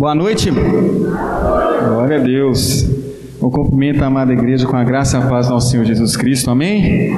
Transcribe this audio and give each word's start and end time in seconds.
Boa 0.00 0.14
noite. 0.14 0.50
Glória 0.50 2.16
a 2.16 2.22
Deus. 2.22 2.88
O 3.38 3.50
cumprimento 3.50 4.02
a 4.02 4.06
amada 4.06 4.32
igreja 4.32 4.66
com 4.66 4.74
a 4.74 4.82
graça 4.82 5.18
e 5.18 5.22
a 5.22 5.26
paz 5.26 5.46
do 5.46 5.52
nosso 5.52 5.70
Senhor 5.70 5.84
Jesus 5.84 6.16
Cristo. 6.16 6.50
Amém? 6.50 7.14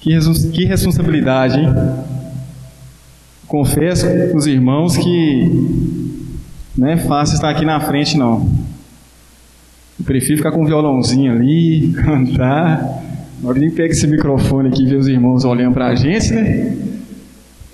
Que, 0.00 0.18
que 0.54 0.64
responsabilidade, 0.64 1.60
hein? 1.60 1.68
Confesso 3.46 4.06
os 4.34 4.46
irmãos 4.46 4.96
que 4.96 6.30
não 6.74 6.88
é 6.88 6.96
fácil 6.96 7.34
estar 7.34 7.50
aqui 7.50 7.66
na 7.66 7.78
frente, 7.78 8.16
não. 8.16 8.50
Eu 9.98 10.04
prefiro 10.06 10.38
ficar 10.38 10.50
com 10.50 10.62
um 10.62 10.66
violãozinho 10.66 11.30
ali, 11.30 11.92
cantar. 12.02 13.02
Na 13.42 13.50
hora 13.50 13.60
que 13.60 13.70
pega 13.72 13.92
esse 13.92 14.06
microfone 14.06 14.70
aqui 14.70 14.84
e 14.84 14.86
vê 14.86 14.96
os 14.96 15.08
irmãos 15.08 15.44
olhando 15.44 15.74
para 15.74 15.88
a 15.88 15.94
gente, 15.94 16.32
né? 16.32 16.74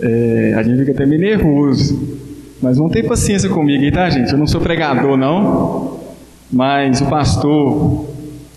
É, 0.00 0.54
a 0.56 0.62
gente 0.64 0.80
fica 0.80 0.90
até 0.90 1.06
meio 1.06 1.20
nervoso. 1.20 2.20
Mas 2.62 2.78
vão 2.78 2.88
ter 2.88 3.02
paciência 3.02 3.48
comigo 3.48 3.92
tá, 3.92 4.08
gente? 4.08 4.30
Eu 4.30 4.38
não 4.38 4.46
sou 4.46 4.60
pregador, 4.60 5.16
não. 5.16 5.98
Mas 6.50 7.00
o 7.00 7.06
pastor 7.06 8.06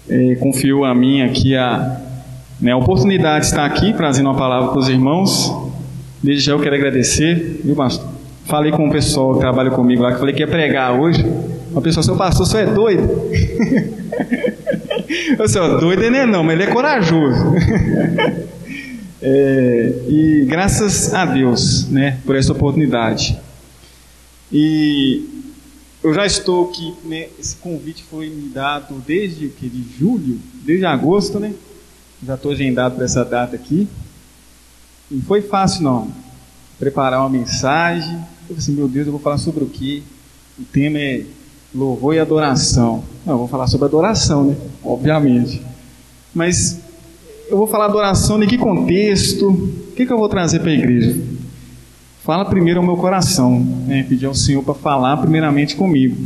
é, 0.07 0.35
confiou 0.35 0.85
a 0.85 0.93
mim 0.93 1.23
aqui 1.23 1.55
a, 1.55 2.01
né, 2.61 2.71
a 2.71 2.77
oportunidade 2.77 3.45
de 3.45 3.51
estar 3.51 3.65
aqui 3.65 3.93
trazendo 3.93 4.29
uma 4.29 4.37
palavra 4.37 4.69
para 4.69 4.79
os 4.79 4.89
irmãos. 4.89 5.51
Desde 6.21 6.45
já 6.45 6.51
eu 6.51 6.59
quero 6.59 6.75
agradecer, 6.75 7.61
viu, 7.63 7.75
pastor? 7.75 8.07
Falei 8.45 8.71
com 8.71 8.87
o 8.87 8.91
pessoal 8.91 9.33
que 9.33 9.39
trabalha 9.39 9.71
comigo 9.71 10.03
lá, 10.03 10.13
que 10.13 10.19
falei 10.19 10.35
que 10.35 10.41
ia 10.41 10.47
pregar 10.47 10.99
hoje. 10.99 11.25
Uma 11.71 11.81
pessoa, 11.81 12.03
seu 12.03 12.15
pastor, 12.15 12.45
você 12.45 12.59
é 12.59 12.65
doido? 12.67 13.09
eu 15.39 15.49
sou 15.49 15.79
doido, 15.79 16.11
né? 16.11 16.27
Não, 16.27 16.43
mas 16.43 16.53
ele 16.53 16.69
é 16.69 16.71
corajoso. 16.71 17.43
é, 19.21 19.93
e 20.07 20.45
graças 20.47 21.11
a 21.11 21.25
Deus, 21.25 21.89
né, 21.89 22.19
por 22.23 22.35
essa 22.35 22.51
oportunidade. 22.51 23.44
E 24.51 25.43
eu 26.03 26.13
já 26.13 26.25
estou 26.25 26.69
aqui, 26.69 26.93
né, 27.03 27.29
esse 27.39 27.55
convite 27.55 28.03
foi 28.03 28.29
me 28.29 28.49
dado 28.49 29.01
desde 29.05 29.47
que 29.49 29.67
de 29.67 29.83
julho, 29.97 30.39
desde 30.63 30.85
agosto, 30.85 31.39
né? 31.39 31.53
Já 32.23 32.35
estou 32.35 32.51
agendado 32.51 32.95
para 32.95 33.05
essa 33.05 33.25
data 33.25 33.55
aqui. 33.55 33.87
Não 35.09 35.21
foi 35.21 35.41
fácil 35.41 35.83
não. 35.83 36.11
Preparar 36.77 37.21
uma 37.21 37.29
mensagem. 37.29 38.19
Eu 38.49 38.55
assim, 38.55 38.73
meu 38.73 38.87
Deus, 38.87 39.07
eu 39.07 39.11
vou 39.11 39.21
falar 39.21 39.37
sobre 39.37 39.63
o 39.63 39.67
quê? 39.67 40.03
O 40.59 40.63
tema 40.63 40.99
é 40.99 41.25
louvor 41.73 42.15
e 42.15 42.19
adoração. 42.19 43.03
Não, 43.25 43.33
eu 43.33 43.39
vou 43.39 43.47
falar 43.47 43.67
sobre 43.67 43.87
adoração, 43.87 44.45
né? 44.45 44.55
Obviamente. 44.83 45.61
Mas 46.33 46.79
eu 47.49 47.57
vou 47.57 47.67
falar 47.67 47.85
adoração 47.85 48.41
em 48.41 48.47
que 48.47 48.57
contexto? 48.57 49.49
O 49.49 49.91
que, 49.95 50.05
que 50.05 50.13
eu 50.13 50.17
vou 50.17 50.29
trazer 50.29 50.59
para 50.59 50.71
a 50.71 50.73
igreja? 50.73 51.19
Fala 52.25 52.43
primeiro 52.43 52.79
ao 52.79 52.85
meu 52.85 52.97
coração, 52.97 53.59
né? 53.59 54.01
pedir 54.01 54.25
ao 54.25 54.33
Senhor 54.33 54.63
para 54.63 54.73
falar 54.73 55.15
primeiramente 55.17 55.75
comigo. 55.75 56.17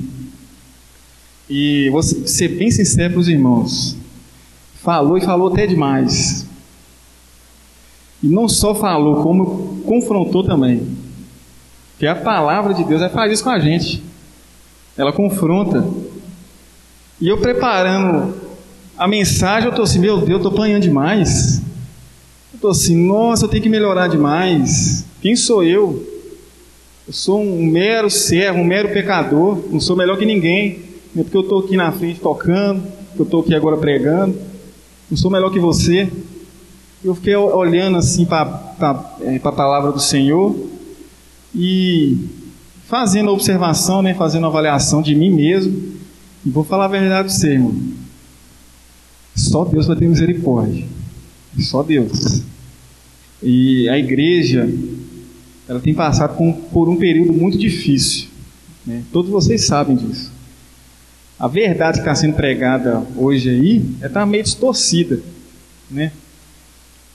E 1.50 1.89
vou 1.89 2.02
ser 2.02 2.47
bem 2.47 2.72
sincero 2.72 3.16
para 3.16 3.19
os 3.19 3.28
irmãos. 3.28 3.97
Falou 4.75 5.17
e 5.17 5.22
falou 5.22 5.52
até 5.52 5.67
demais. 5.67 6.47
E 8.23 8.30
não 8.30 8.47
só 8.47 8.73
falou, 8.73 9.22
como 9.22 9.81
confrontou 9.86 10.41
também. 10.41 10.88
Que 11.97 12.08
a 12.08 12.16
palavra 12.16 12.73
de 12.73 12.86
Deus 12.86 13.11
faz 13.11 13.34
isso 13.34 13.44
com 13.44 13.50
a 13.50 13.59
gente. 13.59 14.02
Ela 14.95 15.11
confronta. 15.11 15.86
E 17.19 17.28
eu 17.28 17.41
preparando 17.41 18.38
a 18.97 19.06
mensagem, 19.06 19.66
eu 19.66 19.72
estou 19.72 19.84
assim, 19.84 20.00
meu 20.00 20.16
Deus, 20.19 20.30
eu 20.30 20.38
estou 20.38 20.53
apanhando 20.53 20.84
demais. 20.84 21.58
Eu 22.53 22.56
estou 22.56 22.72
assim, 22.72 22.95
nossa, 22.95 23.44
eu 23.44 23.50
tenho 23.50 23.63
que 23.63 23.69
melhorar 23.69 24.08
demais. 24.08 25.09
Quem 25.22 25.36
sou 25.36 25.64
eu? 25.64 26.06
Eu 27.08 27.14
sou 27.14 27.42
um 27.42 27.66
mero 27.66 28.09
servo, 28.09 28.59
um 28.59 28.64
mero 28.64 28.89
pecador, 28.89 29.64
não 29.72 29.80
sou 29.80 29.95
melhor 29.95 30.17
que 30.17 30.25
ninguém. 30.25 30.80
Não 31.14 31.22
é 31.22 31.23
porque 31.23 31.38
eu 31.38 31.42
estou 31.42 31.59
aqui 31.59 31.75
na 31.75 31.92
frente 31.92 32.20
tocando, 32.20 32.84
eu 33.17 33.23
estou 33.23 33.42
aqui 33.42 33.56
agora 33.56 33.78
pregando. 33.78 34.38
Não 35.09 35.17
sou 35.17 35.31
melhor 35.31 35.52
que 35.52 35.59
você. 35.59 36.09
Eu 37.03 37.16
fiquei 37.16 37.35
olhando 37.35 37.97
assim 37.97 38.25
para 38.25 39.18
é, 39.22 39.40
a 39.44 39.52
palavra 39.52 39.91
do 39.91 40.00
Senhor 40.00 40.56
e 41.56 42.18
fazendo 42.86 43.30
a 43.30 43.34
observação, 43.34 44.01
né, 44.01 44.13
fazendo 44.13 44.46
a 44.46 44.50
avaliação 44.50 45.01
de 45.01 45.16
mim 45.16 45.31
mesmo. 45.31 45.94
E 46.46 46.50
vou 46.50 46.63
falar 46.63 46.86
a 46.86 46.90
verdade 46.90 47.28
para 47.28 47.38
você, 47.38 47.53
irmão. 47.53 47.75
Só 49.36 49.63
Deus 49.66 49.88
vai 49.88 49.96
ter 49.96 50.07
misericórdia. 50.07 50.86
Só 51.59 51.81
Deus. 51.81 52.44
E 53.41 53.88
a 53.90 53.97
igreja, 53.97 54.69
ela 55.69 55.80
tem 55.80 55.94
passado 55.94 56.35
por 56.74 56.90
um 56.90 56.96
período 56.96 57.31
muito 57.31 57.56
difícil. 57.56 58.28
Né? 58.84 59.03
Todos 59.13 59.30
vocês 59.30 59.68
sabem 59.68 59.96
disso. 59.96 60.31
A 61.38 61.47
verdade 61.47 62.00
que 62.00 62.02
está 62.02 62.16
sendo 62.16 62.34
pregada 62.34 63.06
hoje 63.16 63.52
aí 63.52 63.85
está 64.03 64.22
é 64.22 64.25
meio 64.25 64.44
distorcida. 64.44 65.19
Né? 65.90 66.12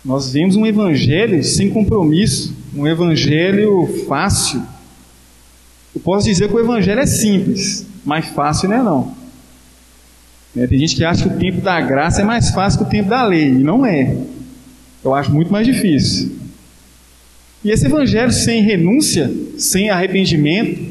Nós 0.04 0.32
vemos 0.32 0.54
um 0.54 0.65
evangelho 0.65 1.42
sem 1.42 1.69
compromisso, 1.69 2.56
um 2.76 2.87
evangelho 2.87 3.88
fácil. 4.06 4.62
Eu 5.92 6.00
posso 6.00 6.26
dizer 6.26 6.48
que 6.48 6.54
o 6.54 6.60
evangelho 6.60 7.00
é 7.00 7.06
simples, 7.06 7.84
mas 8.04 8.26
fácil 8.26 8.69
não 8.69 8.76
é 8.76 8.82
não. 8.84 9.15
Né? 10.54 10.69
Tem 10.69 10.78
gente 10.78 10.94
que 10.94 11.04
acha 11.04 11.28
que 11.28 11.34
o 11.34 11.38
tempo 11.41 11.60
da 11.60 11.81
graça 11.81 12.21
é 12.21 12.25
mais 12.25 12.50
fácil 12.50 12.78
que 12.78 12.86
o 12.86 12.88
tempo 12.88 13.09
da 13.09 13.25
lei, 13.25 13.48
e 13.48 13.65
não 13.65 13.84
é. 13.84 14.16
Eu 15.03 15.12
acho 15.12 15.32
muito 15.32 15.50
mais 15.50 15.66
difícil. 15.66 16.44
E 17.64 17.70
esse 17.70 17.86
evangelho 17.86 18.30
sem 18.30 18.62
renúncia, 18.62 19.32
sem 19.56 19.88
arrependimento, 19.88 20.86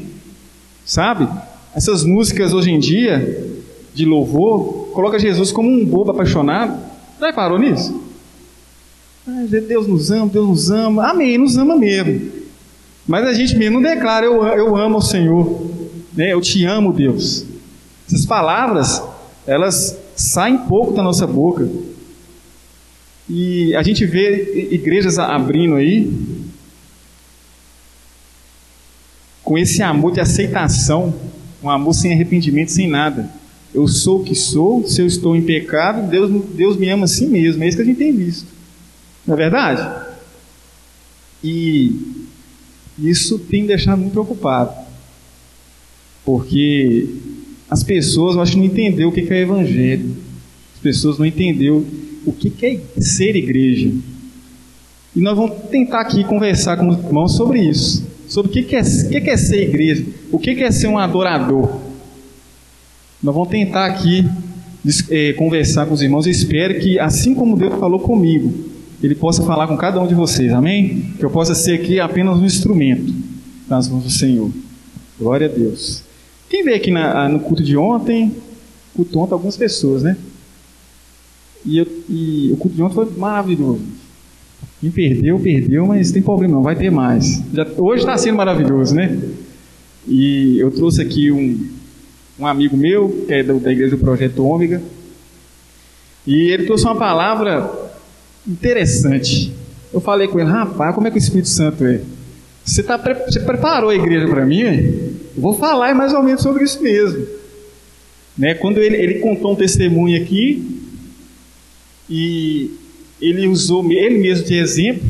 sabe? 0.84 1.28
Essas 1.74 2.02
músicas 2.04 2.52
hoje 2.52 2.70
em 2.70 2.78
dia 2.78 3.46
de 3.94 4.04
louvor 4.04 4.88
coloca 4.92 5.18
Jesus 5.18 5.52
como 5.52 5.70
um 5.70 5.84
bobo 5.84 6.10
apaixonado. 6.10 6.78
Já 7.20 7.32
parou 7.32 7.58
nisso? 7.58 8.02
Deus 9.68 9.86
nos 9.86 10.10
ama, 10.10 10.26
Deus 10.26 10.48
nos 10.48 10.70
ama. 10.70 11.10
Amém, 11.10 11.38
nos 11.38 11.56
ama 11.56 11.76
mesmo. 11.76 12.32
Mas 13.06 13.26
a 13.26 13.32
gente 13.32 13.56
mesmo 13.56 13.80
não 13.80 13.88
declara, 13.88 14.26
eu, 14.26 14.42
eu 14.44 14.76
amo 14.76 14.98
o 14.98 15.02
Senhor. 15.02 15.70
Né? 16.14 16.32
Eu 16.32 16.40
te 16.40 16.64
amo, 16.64 16.92
Deus. 16.92 17.46
Essas 18.06 18.26
palavras, 18.26 19.02
elas 19.46 19.98
saem 20.16 20.58
pouco 20.58 20.92
da 20.92 21.02
nossa 21.02 21.26
boca. 21.26 21.68
E 23.28 23.74
a 23.74 23.82
gente 23.82 24.04
vê 24.04 24.68
igrejas 24.70 25.18
abrindo 25.18 25.76
aí, 25.76 26.10
com 29.44 29.58
esse 29.58 29.82
amor 29.82 30.12
de 30.12 30.20
aceitação, 30.20 31.14
um 31.62 31.68
amor 31.68 31.92
sem 31.92 32.12
arrependimento, 32.12 32.72
sem 32.72 32.88
nada. 32.88 33.30
Eu 33.74 33.86
sou 33.86 34.20
o 34.20 34.24
que 34.24 34.34
sou, 34.34 34.86
se 34.86 35.02
eu 35.02 35.06
estou 35.06 35.36
em 35.36 35.42
pecado, 35.42 36.08
Deus, 36.08 36.44
Deus 36.54 36.76
me 36.76 36.88
ama 36.88 37.04
assim 37.04 37.28
mesmo. 37.28 37.62
É 37.62 37.68
isso 37.68 37.76
que 37.76 37.82
a 37.82 37.86
gente 37.86 37.98
tem 37.98 38.12
visto. 38.12 38.46
Não 39.26 39.34
é 39.34 39.36
verdade? 39.36 40.06
E 41.42 41.92
isso 42.98 43.38
tem 43.38 43.62
me 43.62 43.68
deixado 43.68 43.98
muito 43.98 44.12
preocupado. 44.12 44.72
Porque 46.24 47.08
as 47.68 47.82
pessoas, 47.82 48.36
eu 48.36 48.42
acho, 48.42 48.56
não 48.56 48.64
entenderam 48.64 49.10
o 49.10 49.12
que 49.12 49.20
é 49.20 49.40
evangelho. 49.40 50.16
As 50.74 50.80
pessoas 50.80 51.18
não 51.18 51.26
entenderam 51.26 51.84
o 52.24 52.32
que 52.32 52.52
é 52.64 53.00
ser 53.00 53.36
igreja. 53.36 53.92
E 55.14 55.20
nós 55.20 55.36
vamos 55.36 55.68
tentar 55.70 56.00
aqui 56.00 56.24
conversar 56.24 56.76
com 56.76 56.88
os 56.88 56.98
irmãos 56.98 57.36
sobre 57.36 57.60
isso 57.60 58.03
sobre 58.28 58.50
o 58.50 58.64
que 58.64 58.76
é, 58.76 58.80
o 58.80 59.10
que 59.24 59.30
é 59.30 59.36
ser 59.36 59.62
igreja, 59.62 60.04
o 60.30 60.38
que 60.38 60.50
é 60.50 60.70
ser 60.70 60.88
um 60.88 60.98
adorador. 60.98 61.80
Nós 63.22 63.34
vamos 63.34 63.48
tentar 63.48 63.86
aqui 63.86 64.28
é, 65.10 65.32
conversar 65.32 65.86
com 65.86 65.94
os 65.94 66.02
irmãos. 66.02 66.26
Eu 66.26 66.32
espero 66.32 66.78
que, 66.78 66.98
assim 66.98 67.34
como 67.34 67.56
Deus 67.56 67.74
falou 67.78 68.00
comigo, 68.00 68.52
Ele 69.02 69.14
possa 69.14 69.42
falar 69.42 69.66
com 69.66 69.76
cada 69.76 70.00
um 70.00 70.06
de 70.06 70.14
vocês, 70.14 70.52
amém? 70.52 71.12
Que 71.18 71.24
eu 71.24 71.30
possa 71.30 71.54
ser 71.54 71.80
aqui 71.80 71.98
apenas 71.98 72.38
um 72.38 72.44
instrumento 72.44 73.14
nas 73.68 73.88
mãos 73.88 74.04
do 74.04 74.10
Senhor. 74.10 74.50
Glória 75.18 75.46
a 75.46 75.50
Deus. 75.50 76.02
Quem 76.50 76.64
veio 76.64 76.76
aqui 76.76 76.90
na, 76.90 77.28
no 77.28 77.40
culto 77.40 77.62
de 77.62 77.76
ontem? 77.76 78.32
Culto 78.94 79.18
ontem, 79.18 79.32
algumas 79.32 79.56
pessoas, 79.56 80.02
né? 80.02 80.16
E, 81.64 81.78
eu, 81.78 81.86
e 82.08 82.50
o 82.52 82.56
culto 82.56 82.76
de 82.76 82.82
ontem 82.82 82.94
foi 82.94 83.10
maravilhoso. 83.16 83.80
Quem 84.80 84.90
perdeu, 84.90 85.38
perdeu, 85.38 85.86
mas 85.86 86.12
tem 86.12 86.22
problema 86.22 86.54
não, 86.54 86.62
vai 86.62 86.76
ter 86.76 86.90
mais. 86.90 87.42
Já, 87.52 87.66
hoje 87.78 88.02
está 88.02 88.18
sendo 88.18 88.36
maravilhoso, 88.36 88.94
né? 88.94 89.18
E 90.06 90.58
eu 90.58 90.70
trouxe 90.70 91.00
aqui 91.00 91.30
um, 91.30 91.58
um 92.38 92.46
amigo 92.46 92.76
meu, 92.76 93.24
que 93.26 93.32
é 93.32 93.42
da, 93.42 93.54
da 93.54 93.72
igreja 93.72 93.96
do 93.96 94.02
Projeto 94.02 94.44
Ômega, 94.44 94.82
e 96.26 96.50
ele 96.50 96.64
trouxe 96.64 96.84
uma 96.84 96.96
palavra 96.96 97.70
interessante. 98.46 99.52
Eu 99.92 100.00
falei 100.00 100.28
com 100.28 100.38
ele, 100.38 100.50
rapaz, 100.50 100.94
como 100.94 101.06
é 101.06 101.10
que 101.10 101.16
o 101.16 101.18
Espírito 101.18 101.48
Santo 101.48 101.84
é? 101.84 102.00
Você, 102.64 102.82
tá, 102.82 102.96
você 102.96 103.40
preparou 103.40 103.90
a 103.90 103.94
igreja 103.94 104.26
para 104.26 104.44
mim? 104.44 104.60
Eu 104.62 105.14
vou 105.36 105.54
falar 105.54 105.94
mais 105.94 106.12
ou 106.12 106.22
menos 106.22 106.42
sobre 106.42 106.64
isso 106.64 106.82
mesmo. 106.82 107.26
Né? 108.36 108.54
Quando 108.54 108.78
ele, 108.78 108.96
ele 108.96 109.20
contou 109.20 109.52
um 109.52 109.56
testemunho 109.56 110.20
aqui, 110.20 110.82
e 112.08 112.70
ele 113.28 113.46
usou 113.46 113.90
ele 113.90 114.18
mesmo 114.18 114.44
de 114.46 114.54
exemplo 114.54 115.08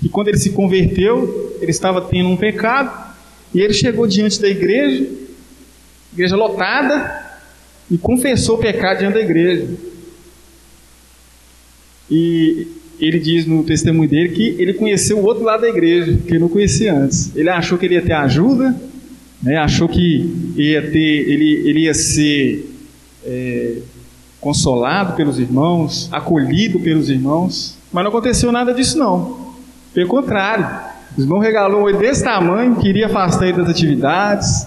que 0.00 0.08
quando 0.08 0.28
ele 0.28 0.38
se 0.38 0.50
converteu, 0.50 1.56
ele 1.60 1.70
estava 1.70 2.00
tendo 2.00 2.28
um 2.28 2.36
pecado 2.36 3.14
E 3.54 3.60
ele 3.60 3.72
chegou 3.72 4.06
diante 4.06 4.40
da 4.40 4.48
igreja, 4.48 5.06
igreja 6.12 6.36
lotada, 6.36 7.24
e 7.90 7.96
confessou 7.96 8.56
o 8.56 8.58
pecado 8.58 8.98
diante 8.98 9.14
da 9.14 9.20
igreja. 9.20 9.68
E 12.10 12.66
ele 13.00 13.18
diz 13.18 13.46
no 13.46 13.62
testemunho 13.64 14.08
dele 14.08 14.28
que 14.30 14.56
ele 14.58 14.74
conheceu 14.74 15.18
o 15.18 15.24
outro 15.24 15.44
lado 15.44 15.62
da 15.62 15.68
igreja, 15.68 16.18
que 16.26 16.32
ele 16.32 16.40
não 16.40 16.48
conhecia 16.48 16.94
antes. 16.94 17.34
Ele 17.34 17.48
achou 17.48 17.78
que 17.78 17.86
ele 17.86 17.94
ia 17.94 18.02
ter 18.02 18.12
ajuda, 18.12 18.74
né? 19.42 19.56
achou 19.56 19.88
que 19.88 20.54
ia 20.56 20.90
ter, 20.90 20.98
ele, 20.98 21.68
ele 21.68 21.80
ia 21.80 21.94
ser 21.94 22.68
é, 23.24 23.76
consolado 24.40 25.14
pelos 25.14 25.38
irmãos, 25.38 26.08
acolhido 26.12 26.80
pelos 26.80 27.08
irmãos, 27.08 27.76
mas 27.92 28.04
não 28.04 28.10
aconteceu 28.10 28.52
nada 28.52 28.74
disso 28.74 28.98
não. 28.98 29.54
Pelo 29.94 30.08
contrário, 30.08 30.68
o 31.16 31.20
irmão 31.20 31.38
regalou 31.38 31.80
um 31.80 31.84
olho 31.84 31.98
desse 31.98 32.22
tamanho, 32.22 32.76
queria 32.76 33.06
afastar 33.06 33.48
ele 33.48 33.58
das 33.58 33.70
atividades, 33.70 34.66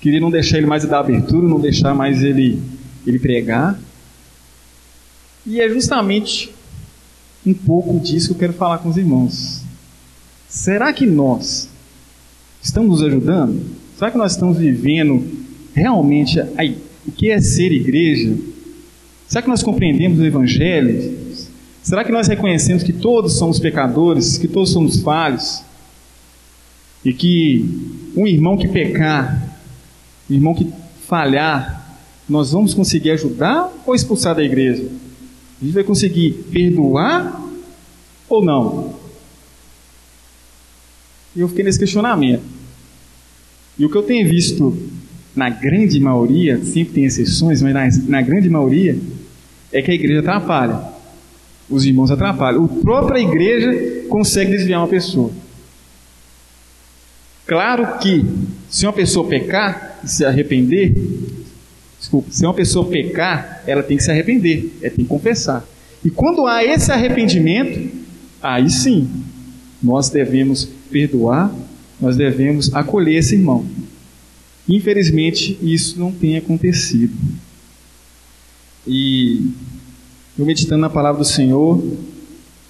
queria 0.00 0.20
não 0.20 0.30
deixar 0.30 0.58
ele 0.58 0.66
mais 0.66 0.84
dar 0.84 1.00
abertura, 1.00 1.46
não 1.46 1.60
deixar 1.60 1.94
mais 1.94 2.22
ele, 2.22 2.62
ele 3.06 3.18
pregar. 3.18 3.78
E 5.46 5.60
é 5.60 5.68
justamente 5.68 6.54
um 7.44 7.52
pouco 7.52 8.00
disso 8.00 8.28
que 8.28 8.34
eu 8.34 8.38
quero 8.38 8.52
falar 8.54 8.78
com 8.78 8.88
os 8.88 8.96
irmãos. 8.96 9.62
Será 10.48 10.92
que 10.92 11.04
nós 11.04 11.68
estamos 12.62 13.00
nos 13.00 13.02
ajudando? 13.02 13.60
Será 13.98 14.10
que 14.10 14.16
nós 14.16 14.32
estamos 14.32 14.56
vivendo 14.56 15.22
realmente 15.74 16.40
a, 16.40 16.48
o 17.06 17.12
que 17.12 17.30
é 17.30 17.40
ser 17.40 17.72
igreja? 17.72 18.34
Será 19.34 19.42
que 19.42 19.48
nós 19.48 19.64
compreendemos 19.64 20.20
o 20.20 20.24
Evangelho? 20.24 21.18
Será 21.82 22.04
que 22.04 22.12
nós 22.12 22.28
reconhecemos 22.28 22.84
que 22.84 22.92
todos 22.92 23.32
somos 23.32 23.58
pecadores, 23.58 24.38
que 24.38 24.46
todos 24.46 24.70
somos 24.70 25.00
falhos? 25.00 25.60
E 27.04 27.12
que 27.12 27.68
um 28.16 28.28
irmão 28.28 28.56
que 28.56 28.68
pecar, 28.68 29.58
um 30.30 30.34
irmão 30.34 30.54
que 30.54 30.72
falhar, 31.08 31.98
nós 32.28 32.52
vamos 32.52 32.74
conseguir 32.74 33.10
ajudar 33.10 33.72
ou 33.84 33.92
expulsar 33.92 34.36
da 34.36 34.44
igreja? 34.44 34.88
A 35.60 35.64
gente 35.64 35.74
vai 35.74 35.82
conseguir 35.82 36.30
perdoar 36.52 37.42
ou 38.28 38.44
não? 38.44 38.94
E 41.34 41.40
eu 41.40 41.48
fiquei 41.48 41.64
nesse 41.64 41.80
questionamento. 41.80 42.44
E 43.76 43.84
o 43.84 43.90
que 43.90 43.96
eu 43.96 44.04
tenho 44.04 44.28
visto 44.28 44.78
na 45.34 45.50
grande 45.50 45.98
maioria, 45.98 46.64
sempre 46.64 46.94
tem 46.94 47.04
exceções, 47.04 47.60
mas 47.60 47.98
na, 47.98 48.20
na 48.20 48.22
grande 48.22 48.48
maioria, 48.48 48.96
é 49.74 49.82
que 49.82 49.90
a 49.90 49.94
igreja 49.94 50.20
atrapalha. 50.20 50.80
Os 51.68 51.84
irmãos 51.84 52.10
atrapalham. 52.10 52.64
A 52.64 52.68
própria 52.82 53.18
igreja 53.18 54.06
consegue 54.08 54.52
desviar 54.52 54.80
uma 54.80 54.88
pessoa. 54.88 55.30
Claro 57.46 57.98
que, 57.98 58.24
se 58.70 58.86
uma 58.86 58.92
pessoa 58.92 59.28
pecar 59.28 60.00
e 60.02 60.08
se 60.08 60.24
arrepender, 60.24 60.94
Desculpa, 62.04 62.30
se 62.30 62.44
uma 62.44 62.52
pessoa 62.52 62.86
pecar, 62.86 63.62
ela 63.66 63.82
tem 63.82 63.96
que 63.96 64.02
se 64.02 64.10
arrepender, 64.10 64.70
ela 64.82 64.90
tem 64.94 65.06
que 65.06 65.08
confessar. 65.08 65.66
E 66.04 66.10
quando 66.10 66.46
há 66.46 66.62
esse 66.62 66.92
arrependimento, 66.92 67.90
aí 68.42 68.68
sim, 68.68 69.08
nós 69.82 70.10
devemos 70.10 70.68
perdoar, 70.90 71.50
nós 71.98 72.14
devemos 72.14 72.74
acolher 72.74 73.16
esse 73.16 73.36
irmão. 73.36 73.64
Infelizmente, 74.68 75.58
isso 75.62 75.98
não 75.98 76.12
tem 76.12 76.36
acontecido. 76.36 77.14
E 78.86 79.50
eu 80.38 80.44
meditando 80.44 80.80
na 80.80 80.90
palavra 80.90 81.18
do 81.18 81.24
Senhor, 81.24 81.82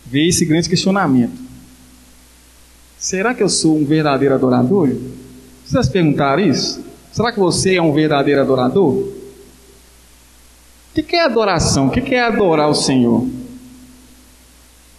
veio 0.06 0.28
esse 0.28 0.44
grande 0.44 0.68
questionamento. 0.68 1.42
Será 2.98 3.34
que 3.34 3.42
eu 3.42 3.48
sou 3.48 3.76
um 3.76 3.84
verdadeiro 3.84 4.34
adorador? 4.34 4.90
Vocês 5.64 5.88
perguntaram 5.88 6.42
isso? 6.42 6.84
Será 7.12 7.32
que 7.32 7.38
você 7.38 7.76
é 7.76 7.82
um 7.82 7.92
verdadeiro 7.92 8.40
adorador? 8.40 8.94
O 10.96 11.02
que 11.02 11.16
é 11.16 11.24
adoração? 11.24 11.88
O 11.88 11.90
que 11.90 12.14
é 12.14 12.20
adorar 12.20 12.68
o 12.68 12.74
Senhor? 12.74 13.26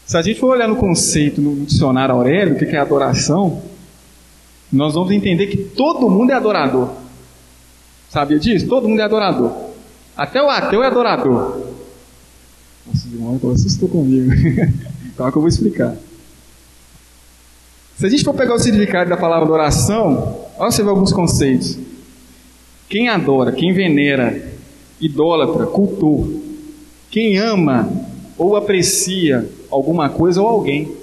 Se 0.05 0.17
a 0.17 0.21
gente 0.21 0.39
for 0.39 0.51
olhar 0.51 0.67
no 0.67 0.75
conceito, 0.75 1.41
no 1.41 1.65
dicionário 1.65 2.13
Aurélio, 2.13 2.55
o 2.55 2.57
que 2.57 2.65
é 2.65 2.77
adoração, 2.77 3.63
nós 4.71 4.93
vamos 4.93 5.11
entender 5.11 5.47
que 5.47 5.57
todo 5.57 6.09
mundo 6.09 6.31
é 6.31 6.35
adorador. 6.35 6.91
Sabia 8.09 8.37
disso? 8.37 8.67
Todo 8.67 8.87
mundo 8.87 8.99
é 8.99 9.03
adorador. 9.03 9.64
Até 10.15 10.41
o 10.41 10.49
ateu 10.49 10.83
é 10.83 10.87
adorador. 10.87 11.61
Nossa, 12.87 13.07
irmão, 13.07 13.39
assustou 13.53 13.89
comigo. 13.89 14.31
Calma 15.17 15.31
que 15.31 15.37
eu 15.37 15.41
vou 15.41 15.49
explicar. 15.49 15.95
Se 17.97 18.05
a 18.05 18.09
gente 18.09 18.23
for 18.23 18.33
pegar 18.33 18.53
o 18.53 18.59
significado 18.59 19.09
da 19.09 19.17
palavra 19.17 19.45
adoração, 19.45 20.47
olha 20.57 20.71
você 20.71 20.83
ver 20.83 20.89
alguns 20.89 21.13
conceitos. 21.13 21.77
Quem 22.89 23.09
adora, 23.09 23.51
quem 23.51 23.73
venera, 23.73 24.53
idólatra, 24.99 25.65
cultor, 25.65 26.27
quem 27.09 27.37
ama 27.37 27.89
ou 28.37 28.55
aprecia 28.55 29.49
alguma 29.71 30.09
coisa 30.09 30.41
ou 30.41 30.47
alguém. 30.47 30.95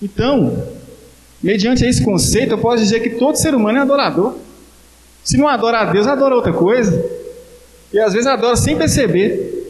Então, 0.00 0.66
mediante 1.42 1.84
esse 1.84 2.04
conceito, 2.04 2.52
eu 2.52 2.58
posso 2.58 2.82
dizer 2.82 3.00
que 3.00 3.10
todo 3.10 3.36
ser 3.36 3.54
humano 3.54 3.78
é 3.78 3.80
adorador. 3.80 4.36
Se 5.24 5.36
não 5.36 5.48
adora 5.48 5.80
a 5.80 5.84
Deus, 5.86 6.06
adora 6.06 6.34
outra 6.34 6.52
coisa. 6.52 7.21
E 7.92 7.98
às 7.98 8.12
vezes 8.12 8.26
adora 8.26 8.56
sem 8.56 8.76
perceber. 8.76 9.60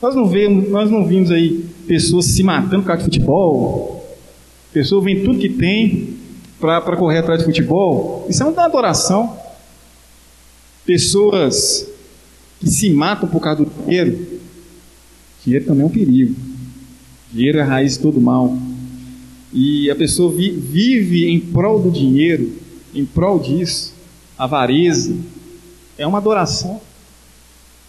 Nós 0.00 0.14
não 0.14 0.26
vemos, 0.26 0.68
nós 0.68 0.90
não 0.90 1.06
vimos 1.06 1.30
aí 1.30 1.64
pessoas 1.86 2.26
se 2.26 2.42
matando 2.42 2.82
por 2.82 2.88
causa 2.88 3.02
de 3.02 3.04
futebol. 3.04 4.18
Pessoas 4.72 5.04
vêm 5.04 5.22
tudo 5.22 5.38
que 5.38 5.48
tem 5.48 6.14
para 6.60 6.96
correr 6.96 7.18
atrás 7.18 7.40
de 7.40 7.44
futebol. 7.44 8.26
Isso 8.28 8.42
é 8.42 8.46
uma 8.46 8.64
adoração. 8.64 9.36
Pessoas 10.84 11.88
que 12.60 12.68
se 12.70 12.90
matam 12.90 13.28
por 13.28 13.40
causa 13.40 13.64
do 13.64 13.70
dinheiro. 13.84 14.26
Dinheiro 15.44 15.66
também 15.66 15.82
é 15.82 15.86
um 15.86 15.90
perigo. 15.90 16.34
Dinheiro 17.32 17.58
é 17.58 17.62
a 17.62 17.66
raiz 17.66 17.94
de 17.94 18.00
todo 18.00 18.20
mal. 18.20 18.56
E 19.52 19.90
a 19.90 19.94
pessoa 19.94 20.32
vi, 20.32 20.50
vive 20.50 21.28
em 21.28 21.38
prol 21.38 21.80
do 21.80 21.90
dinheiro, 21.90 22.52
em 22.94 23.04
prol 23.04 23.38
disso, 23.38 23.94
avareza, 24.36 25.14
é 25.98 26.06
uma 26.06 26.18
adoração. 26.18 26.80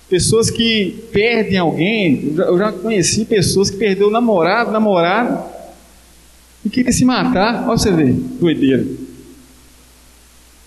Pessoas 0.10 0.52
que 0.52 1.04
perdem 1.12 1.58
alguém, 1.58 2.36
eu 2.38 2.58
já, 2.58 2.72
conheci 2.72 3.26
pessoas 3.26 3.70
que 3.70 3.78
perderam 3.78 4.12
namorado, 4.12 4.72
namorado, 4.72 5.44
e 6.64 6.70
queria 6.70 6.92
se 6.92 7.04
matar. 7.04 7.68
Olha 7.68 7.78
você 7.78 7.92
ver, 7.92 8.14
doideira. 8.14 8.86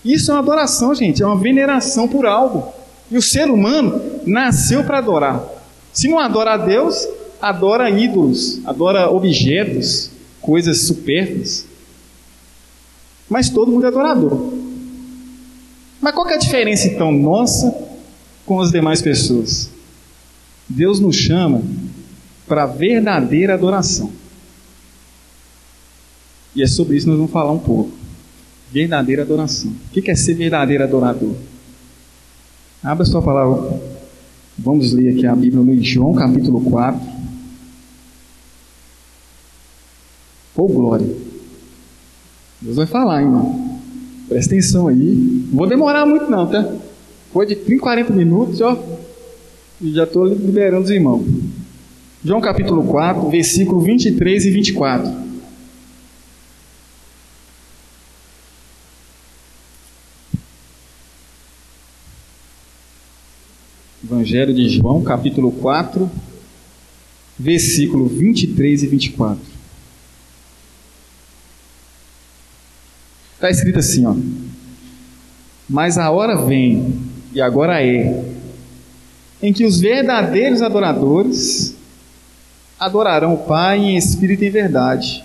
Isso 0.03 0.31
é 0.31 0.33
uma 0.33 0.41
adoração, 0.41 0.93
gente, 0.93 1.21
é 1.21 1.25
uma 1.25 1.37
veneração 1.37 2.07
por 2.07 2.25
algo. 2.25 2.73
E 3.11 3.17
o 3.17 3.21
ser 3.21 3.49
humano 3.49 4.01
nasceu 4.25 4.83
para 4.83 4.99
adorar. 4.99 5.43
Se 5.91 6.07
não 6.07 6.19
adora 6.19 6.53
a 6.53 6.57
Deus, 6.57 7.07
adora 7.41 7.89
ídolos, 7.89 8.61
adora 8.65 9.09
objetos, 9.09 10.11
coisas 10.41 10.81
supérfluas. 10.81 11.65
Mas 13.29 13.49
todo 13.49 13.71
mundo 13.71 13.85
é 13.85 13.87
adorador. 13.87 14.53
Mas 16.01 16.13
qual 16.13 16.27
é 16.29 16.35
a 16.35 16.37
diferença 16.37 16.87
então 16.87 17.11
nossa 17.11 17.75
com 18.45 18.59
as 18.61 18.71
demais 18.71 19.01
pessoas? 19.01 19.69
Deus 20.67 20.99
nos 20.99 21.15
chama 21.15 21.61
para 22.47 22.65
verdadeira 22.65 23.53
adoração. 23.53 24.11
E 26.55 26.63
é 26.63 26.67
sobre 26.67 26.97
isso 26.97 27.05
que 27.05 27.09
nós 27.09 27.17
vamos 27.17 27.31
falar 27.31 27.51
um 27.51 27.59
pouco. 27.59 27.91
Verdadeira 28.71 29.23
adoração. 29.23 29.71
O 29.71 29.89
que 29.89 30.09
é 30.09 30.15
ser 30.15 30.35
verdadeiro 30.35 30.83
adorador? 30.83 31.35
Abra 32.83 33.05
sua 33.05 33.21
palavra. 33.21 33.81
Vamos 34.57 34.93
ler 34.93 35.13
aqui 35.13 35.25
a 35.25 35.35
Bíblia 35.35 35.63
no 35.63 35.83
João 35.83 36.13
capítulo 36.13 36.61
4. 36.61 36.99
Ô 40.55 40.63
oh, 40.63 40.67
glória. 40.67 41.07
Deus 42.61 42.75
vai 42.75 42.85
falar, 42.85 43.21
hein, 43.21 43.68
Presta 44.29 44.53
atenção 44.53 44.87
aí. 44.87 44.95
Não 45.49 45.57
vou 45.57 45.67
demorar 45.67 46.05
muito 46.05 46.29
não, 46.29 46.45
tá? 46.45 46.71
Foi 47.33 47.47
de 47.47 47.55
30, 47.55 47.81
40 47.81 48.13
minutos, 48.13 48.61
ó. 48.61 48.77
E 49.81 49.91
já 49.91 50.03
estou 50.03 50.25
liberando 50.25 50.83
os 50.83 50.91
irmãos. 50.91 51.25
João 52.23 52.39
capítulo 52.39 52.83
4, 52.83 53.27
versículo 53.29 53.81
23 53.81 54.45
e 54.45 54.51
24. 54.51 55.29
Evangelho 64.03 64.53
de 64.53 64.69
João, 64.69 65.01
capítulo 65.01 65.51
4, 65.51 66.09
versículo 67.37 68.07
23 68.07 68.83
e 68.83 68.87
24. 68.87 69.48
Está 73.39 73.49
escrito 73.49 73.79
assim, 73.79 74.05
ó. 74.05 74.13
Mas 75.69 75.97
a 75.97 76.11
hora 76.11 76.35
vem, 76.35 76.93
e 77.33 77.39
agora 77.39 77.81
é, 77.81 78.21
em 79.41 79.53
que 79.53 79.63
os 79.63 79.79
verdadeiros 79.79 80.61
adoradores 80.61 81.73
adorarão 82.77 83.35
o 83.35 83.37
Pai 83.37 83.79
em 83.79 83.95
espírito 83.95 84.43
e 84.43 84.47
em 84.47 84.51
verdade, 84.51 85.23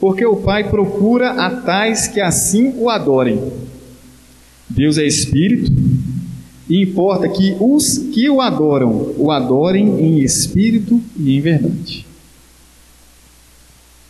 porque 0.00 0.24
o 0.24 0.36
Pai 0.36 0.70
procura 0.70 1.32
a 1.32 1.50
tais 1.50 2.08
que 2.08 2.18
assim 2.18 2.72
o 2.78 2.88
adorem. 2.88 3.52
Deus 4.66 4.96
é 4.96 5.04
espírito, 5.04 5.70
e 6.66 6.82
importa 6.82 7.28
que 7.28 7.54
os 7.60 7.98
que 7.98 8.30
o 8.30 8.40
adoram 8.40 9.12
o 9.18 9.30
adorem 9.30 10.00
em 10.00 10.20
espírito 10.20 10.98
e 11.14 11.36
em 11.36 11.40
verdade. 11.42 12.06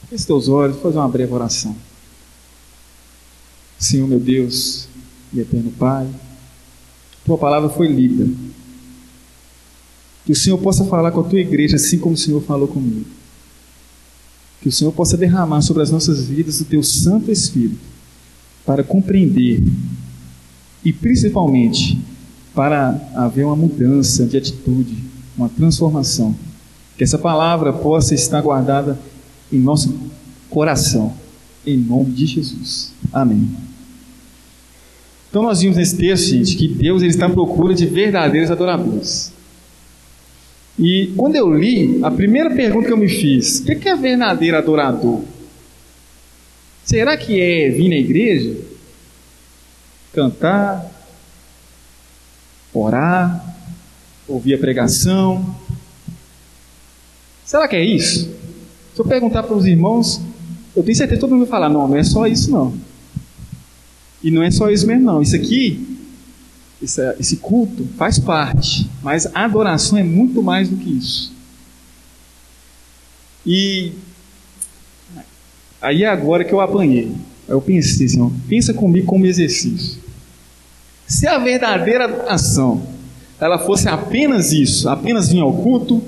Feche 0.08 0.25
teus 0.25 0.48
olhos, 0.48 0.76
vou 0.76 0.84
fazer 0.84 0.98
uma 0.98 1.08
breve 1.08 1.32
oração. 1.32 1.88
Senhor 3.78 4.08
meu 4.08 4.18
Deus 4.18 4.88
e 5.32 5.40
eterno 5.40 5.70
Pai, 5.70 6.08
tua 7.25 7.38
palavra 7.38 7.68
foi 7.68 7.87
lida. 7.87 8.28
Que 10.25 10.32
o 10.32 10.37
Senhor 10.37 10.58
possa 10.58 10.85
falar 10.85 11.11
com 11.12 11.20
a 11.20 11.25
tua 11.25 11.40
igreja 11.40 11.76
assim 11.76 11.99
como 11.99 12.14
o 12.14 12.18
Senhor 12.18 12.42
falou 12.42 12.68
comigo. 12.68 13.06
Que 14.61 14.68
o 14.68 14.73
Senhor 14.73 14.92
possa 14.92 15.16
derramar 15.16 15.62
sobre 15.62 15.82
as 15.82 15.90
nossas 15.90 16.25
vidas 16.25 16.61
o 16.61 16.64
teu 16.64 16.82
Santo 16.82 17.30
Espírito 17.30 17.78
para 18.66 18.82
compreender 18.82 19.62
e 20.85 20.92
principalmente 20.92 21.99
para 22.54 23.11
haver 23.14 23.44
uma 23.44 23.56
mudança 23.56 24.26
de 24.26 24.37
atitude, 24.37 24.97
uma 25.37 25.49
transformação. 25.49 26.35
Que 26.97 27.04
essa 27.04 27.18
palavra 27.18 27.73
possa 27.73 28.14
estar 28.14 28.42
guardada 28.42 28.99
em 29.52 29.58
nosso 29.58 29.94
coração, 30.50 31.14
em 31.64 31.76
nome 31.76 32.11
de 32.11 32.26
Jesus. 32.26 32.92
Amém. 33.12 33.67
Então 35.28 35.42
nós 35.42 35.61
vimos 35.61 35.76
nesse 35.76 35.97
texto, 35.97 36.28
gente, 36.30 36.56
que 36.56 36.68
Deus 36.68 37.02
ele 37.02 37.11
está 37.11 37.26
à 37.26 37.30
procura 37.30 37.75
de 37.75 37.87
verdadeiros 37.87 38.50
adoradores. 38.50 39.32
E 40.78 41.12
quando 41.16 41.37
eu 41.37 41.52
li, 41.52 41.99
a 42.02 42.11
primeira 42.11 42.50
pergunta 42.50 42.87
que 42.87 42.92
eu 42.92 42.97
me 42.97 43.08
fiz: 43.08 43.61
o 43.61 43.64
que 43.64 43.88
é 43.88 43.97
verdadeiro 43.97 44.56
adorador? 44.56 45.23
Será 46.85 47.16
que 47.16 47.40
é 47.40 47.68
vir 47.68 47.88
na 47.88 47.97
igreja? 47.97 48.56
Cantar? 50.14 50.90
Orar? 52.73 53.56
Ouvir 54.26 54.54
a 54.54 54.58
pregação? 54.58 55.54
Será 57.44 57.66
que 57.66 57.76
é 57.76 57.85
isso? 57.85 58.30
Se 58.94 59.00
eu 59.00 59.04
perguntar 59.04 59.42
para 59.42 59.56
os 59.56 59.66
irmãos, 59.66 60.20
eu 60.76 60.82
tenho 60.82 60.97
certeza 60.97 61.16
que 61.16 61.20
todo 61.20 61.30
mundo 61.30 61.40
vai 61.40 61.50
falar: 61.50 61.68
não, 61.68 61.88
não 61.88 61.97
é 61.97 62.04
só 62.04 62.26
isso, 62.26 62.50
não. 62.50 62.88
E 64.22 64.30
não 64.30 64.42
é 64.42 64.50
só 64.50 64.70
isso 64.70 64.87
mesmo, 64.87 65.04
não. 65.04 65.22
Isso 65.22 65.37
aqui 65.37 65.98
esse, 66.82 67.02
esse 67.18 67.37
culto 67.38 67.87
faz 67.96 68.18
parte, 68.18 68.88
mas 69.02 69.26
a 69.34 69.44
adoração 69.44 69.98
é 69.98 70.02
muito 70.02 70.42
mais 70.42 70.68
do 70.68 70.76
que 70.76 70.90
isso. 70.90 71.32
E 73.44 73.92
aí 75.80 76.04
é 76.04 76.08
agora 76.08 76.44
que 76.44 76.52
eu 76.52 76.60
apanhei. 76.60 77.12
Eu 77.48 77.60
pensei, 77.60 78.08
Senhor, 78.08 78.30
pensa 78.48 78.75
comigo 78.75 79.06
como 79.06 79.26
exercício. 79.26 80.00
Se 81.06 81.26
a 81.26 81.38
verdadeira 81.38 82.04
adoração 82.04 82.82
ela 83.40 83.58
fosse 83.58 83.88
apenas 83.88 84.52
isso, 84.52 84.88
apenas 84.88 85.28
vir 85.28 85.40
ao 85.40 85.52
culto, 85.52 86.02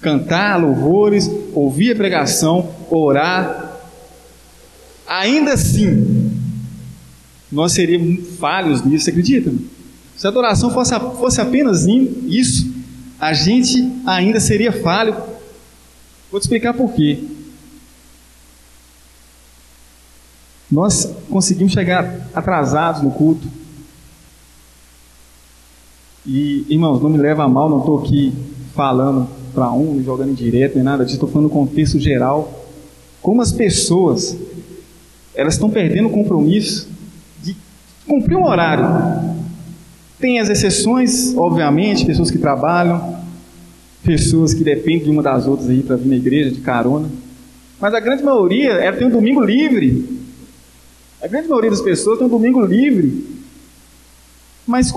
cantar 0.00 0.60
louvores, 0.60 1.28
ouvir 1.52 1.92
a 1.92 1.96
pregação, 1.96 2.70
orar, 2.90 3.80
ainda 5.06 5.54
assim, 5.54 6.27
nós 7.50 7.72
seríamos 7.72 8.36
falhos 8.38 8.84
nisso, 8.84 9.04
você 9.04 9.10
acredita? 9.10 9.52
Se 10.16 10.26
a 10.26 10.30
adoração 10.30 10.70
fosse, 10.70 10.98
fosse 11.18 11.40
apenas 11.40 11.86
isso, 11.86 12.72
a 13.18 13.32
gente 13.32 13.90
ainda 14.04 14.38
seria 14.38 14.70
falho. 14.70 15.14
Vou 16.30 16.38
te 16.38 16.42
explicar 16.42 16.74
por 16.74 16.92
quê. 16.92 17.24
Nós 20.70 21.10
conseguimos 21.30 21.72
chegar 21.72 22.28
atrasados 22.34 23.00
no 23.02 23.10
culto. 23.10 23.48
E, 26.26 26.66
irmãos, 26.68 27.00
não 27.00 27.08
me 27.08 27.16
leva 27.16 27.44
a 27.44 27.48
mal, 27.48 27.70
não 27.70 27.78
estou 27.78 28.00
aqui 28.00 28.32
falando 28.74 29.26
para 29.54 29.72
um, 29.72 30.02
jogando 30.04 30.34
direto, 30.34 30.74
nem 30.74 30.84
nada 30.84 31.04
disso, 31.04 31.16
estou 31.16 31.28
falando 31.28 31.48
no 31.48 31.54
contexto 31.54 31.98
geral. 31.98 32.66
Como 33.22 33.40
as 33.40 33.50
pessoas, 33.50 34.36
elas 35.34 35.54
estão 35.54 35.70
perdendo 35.70 36.08
o 36.08 36.12
compromisso 36.12 36.97
cumprir 38.08 38.36
um 38.36 38.44
horário. 38.44 38.84
Tem 40.18 40.40
as 40.40 40.48
exceções, 40.48 41.36
obviamente, 41.36 42.04
pessoas 42.04 42.30
que 42.30 42.38
trabalham, 42.38 43.18
pessoas 44.02 44.52
que 44.52 44.64
dependem 44.64 45.04
de 45.04 45.10
uma 45.10 45.22
das 45.22 45.46
outras 45.46 45.68
aí 45.68 45.82
para 45.82 45.96
vir 45.96 46.08
na 46.08 46.16
igreja 46.16 46.50
de 46.50 46.60
carona. 46.60 47.08
Mas 47.80 47.94
a 47.94 48.00
grande 48.00 48.24
maioria 48.24 48.72
ela 48.72 48.96
tem 48.96 49.06
um 49.06 49.10
domingo 49.10 49.40
livre. 49.40 50.18
A 51.22 51.28
grande 51.28 51.48
maioria 51.48 51.70
das 51.70 51.80
pessoas 51.80 52.18
tem 52.18 52.26
um 52.26 52.30
domingo 52.30 52.64
livre, 52.64 53.24
mas 54.66 54.92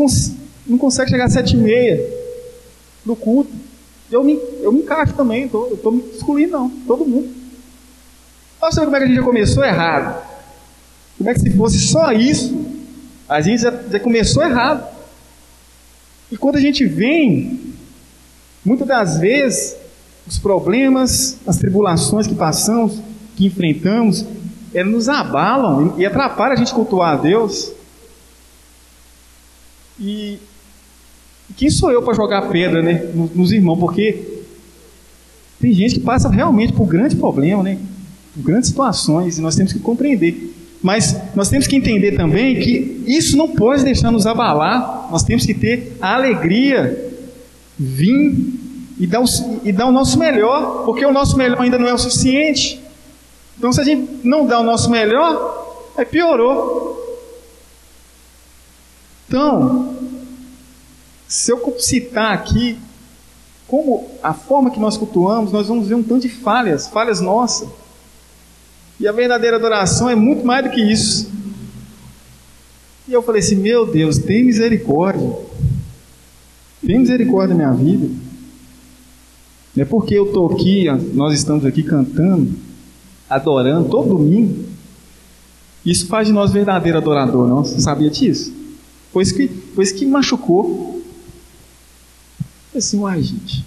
não 0.66 0.78
consegue 0.78 1.12
chegar 1.12 1.26
às 1.26 1.34
sete 1.34 1.56
e 1.56 1.58
meia 1.58 2.04
do 3.06 3.16
culto. 3.16 3.52
Eu 4.12 4.24
me, 4.24 4.38
eu 4.62 4.72
me 4.72 4.82
encaixo 4.82 5.14
também, 5.14 5.48
tô, 5.48 5.68
eu 5.68 5.76
estou 5.76 5.92
me 5.92 6.04
excluindo, 6.14 6.52
não, 6.52 6.70
todo 6.88 7.06
mundo. 7.06 7.30
Olha 8.62 8.72
como 8.76 8.96
é 8.96 9.00
que 9.00 9.06
a 9.06 9.08
gente 9.08 9.16
já 9.16 9.24
começou 9.24 9.64
errado. 9.64 10.24
Como 11.18 11.30
é 11.30 11.34
que 11.34 11.40
se 11.40 11.52
fosse 11.52 11.80
só 11.80 12.12
isso, 12.12 12.71
a 13.32 13.40
gente 13.40 13.62
já, 13.62 13.72
já 13.90 13.98
começou 13.98 14.44
errado. 14.44 14.86
E 16.30 16.36
quando 16.36 16.58
a 16.58 16.60
gente 16.60 16.86
vem, 16.86 17.62
muitas 18.64 18.86
das 18.86 19.20
vezes, 19.20 19.78
os 20.28 20.38
problemas, 20.38 21.38
as 21.48 21.58
tribulações 21.58 22.28
que 22.28 22.36
passamos, 22.36 23.00
que 23.38 23.46
enfrentamos, 23.46 24.26
elas 24.74 24.92
nos 24.92 25.10
abalam 25.10 25.96
e 25.98 26.06
atrapalham 26.06 26.54
a 26.54 26.58
gente 26.58 26.74
cultuar 26.74 27.14
a 27.14 27.22
Deus. 27.22 27.72
E 29.98 30.38
quem 31.56 31.70
sou 31.70 31.90
eu 31.90 32.04
para 32.04 32.14
jogar 32.14 32.50
pedra 32.50 32.82
né, 32.82 33.10
nos 33.34 33.54
irmãos? 33.54 33.80
Porque 33.80 34.44
tem 35.58 35.72
gente 35.72 35.96
que 35.96 36.02
passa 36.02 36.28
realmente 36.28 36.74
por 36.74 36.86
grande 36.86 37.16
problema, 37.16 37.64
né, 37.64 37.80
por 38.34 38.44
grandes 38.44 38.68
situações, 38.68 39.38
e 39.38 39.42
nós 39.42 39.56
temos 39.56 39.72
que 39.72 39.80
compreender. 39.80 40.54
Mas 40.82 41.16
nós 41.36 41.50
temos 41.50 41.68
que 41.68 41.76
entender 41.76 42.16
também 42.16 42.60
que 42.60 43.04
isso 43.06 43.38
não 43.38 43.50
pode 43.50 43.84
deixar 43.84 44.12
nos 44.12 44.26
abalar. 44.26 45.10
Nós 45.12 45.24
temos 45.24 45.46
que 45.46 45.54
ter 45.54 45.96
a 46.02 46.16
alegria, 46.16 47.14
vir 47.78 48.36
e 49.00 49.06
dar, 49.06 49.22
o, 49.22 49.26
e 49.64 49.72
dar 49.72 49.86
o 49.88 49.92
nosso 49.92 50.18
melhor, 50.18 50.84
porque 50.86 51.06
o 51.06 51.12
nosso 51.12 51.38
melhor 51.38 51.62
ainda 51.62 51.78
não 51.78 51.88
é 51.88 51.94
o 51.94 51.98
suficiente. 51.98 52.82
Então, 53.58 53.72
se 53.72 53.80
a 53.80 53.84
gente 53.84 54.20
não 54.24 54.46
dá 54.46 54.60
o 54.60 54.64
nosso 54.64 54.90
melhor, 54.90 55.92
é 55.98 56.04
piorou. 56.04 57.00
Então, 59.28 59.96
se 61.28 61.52
eu 61.52 61.76
citar 61.80 62.34
aqui 62.34 62.78
como 63.68 64.10
a 64.22 64.34
forma 64.34 64.70
que 64.70 64.80
nós 64.80 64.98
cultuamos, 64.98 65.52
nós 65.52 65.68
vamos 65.68 65.88
ver 65.88 65.96
um 65.96 66.04
tanto 66.04 66.24
de 66.24 66.30
falhas, 66.30 66.88
falhas 66.88 67.22
nossas. 67.22 67.70
E 69.02 69.08
a 69.08 69.12
verdadeira 69.12 69.58
adoração 69.58 70.08
é 70.08 70.16
muito 70.16 70.46
mais 70.46 70.64
do 70.64 70.70
que 70.70 70.80
isso. 70.80 71.28
E 73.08 73.12
eu 73.14 73.24
falei 73.24 73.42
assim: 73.42 73.56
Meu 73.56 73.84
Deus, 73.84 74.20
tem 74.20 74.46
misericórdia. 74.46 75.28
Tem 76.86 77.00
misericórdia 77.00 77.56
na 77.56 77.74
minha 77.74 77.84
vida. 77.84 78.08
Não 79.76 79.82
é 79.82 79.86
porque 79.86 80.14
eu 80.14 80.26
estou 80.26 80.52
aqui, 80.52 80.86
nós 81.14 81.34
estamos 81.34 81.66
aqui 81.66 81.82
cantando, 81.82 82.54
adorando 83.28 83.90
todo 83.90 84.10
domingo. 84.10 84.66
Isso 85.84 86.06
faz 86.06 86.28
de 86.28 86.34
nós 86.34 86.52
verdadeiro 86.52 87.00
adorador, 87.00 87.48
não? 87.48 87.66
Você 87.66 87.82
sabia 87.82 88.10
disso? 88.10 88.54
Foi 89.12 89.24
isso 89.24 89.34
que, 89.34 89.48
foi 89.48 89.84
isso 89.84 89.96
que 89.96 90.06
me 90.06 90.12
machucou. 90.12 91.02
Assim, 92.76 93.00
uai, 93.00 93.24
gente, 93.24 93.66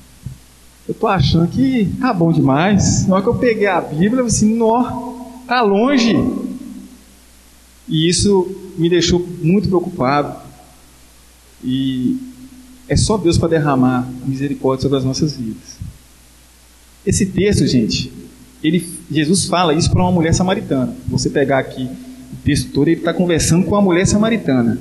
eu 0.87 0.93
estou 0.93 1.09
achando 1.09 1.49
que 1.49 1.91
tá 2.01 2.13
bom 2.13 2.31
demais. 2.31 3.07
Na 3.09 3.17
hora 3.17 3.23
que 3.25 3.29
eu 3.31 3.35
peguei 3.35 3.67
a 3.67 3.81
Bíblia, 3.81 4.11
eu 4.11 4.17
falei 4.17 4.27
assim, 4.27 4.55
nó, 4.55 5.04
Está 5.45 5.61
longe. 5.61 6.15
E 7.87 8.09
isso 8.09 8.73
me 8.79 8.89
deixou 8.89 9.21
muito 9.43 9.69
preocupado. 9.69 10.41
E 11.63 12.19
é 12.89 12.97
só 12.97 13.19
Deus 13.19 13.37
para 13.37 13.51
derramar 13.51 14.09
misericórdia 14.25 14.83
sobre 14.83 14.97
as 14.97 15.05
nossas 15.05 15.37
vidas. 15.37 15.77
Esse 17.05 17.27
texto, 17.27 17.67
gente, 17.67 18.11
ele, 18.63 18.89
Jesus 19.11 19.45
fala 19.45 19.75
isso 19.75 19.91
para 19.91 20.01
uma 20.01 20.13
mulher 20.13 20.33
samaritana. 20.33 20.97
Você 21.09 21.29
pegar 21.29 21.59
aqui 21.59 21.85
o 21.85 22.37
texto 22.43 22.73
todo, 22.73 22.89
ele 22.89 23.01
está 23.01 23.13
conversando 23.13 23.67
com 23.67 23.77
a 23.77 23.83
mulher 23.83 24.07
samaritana. 24.07 24.81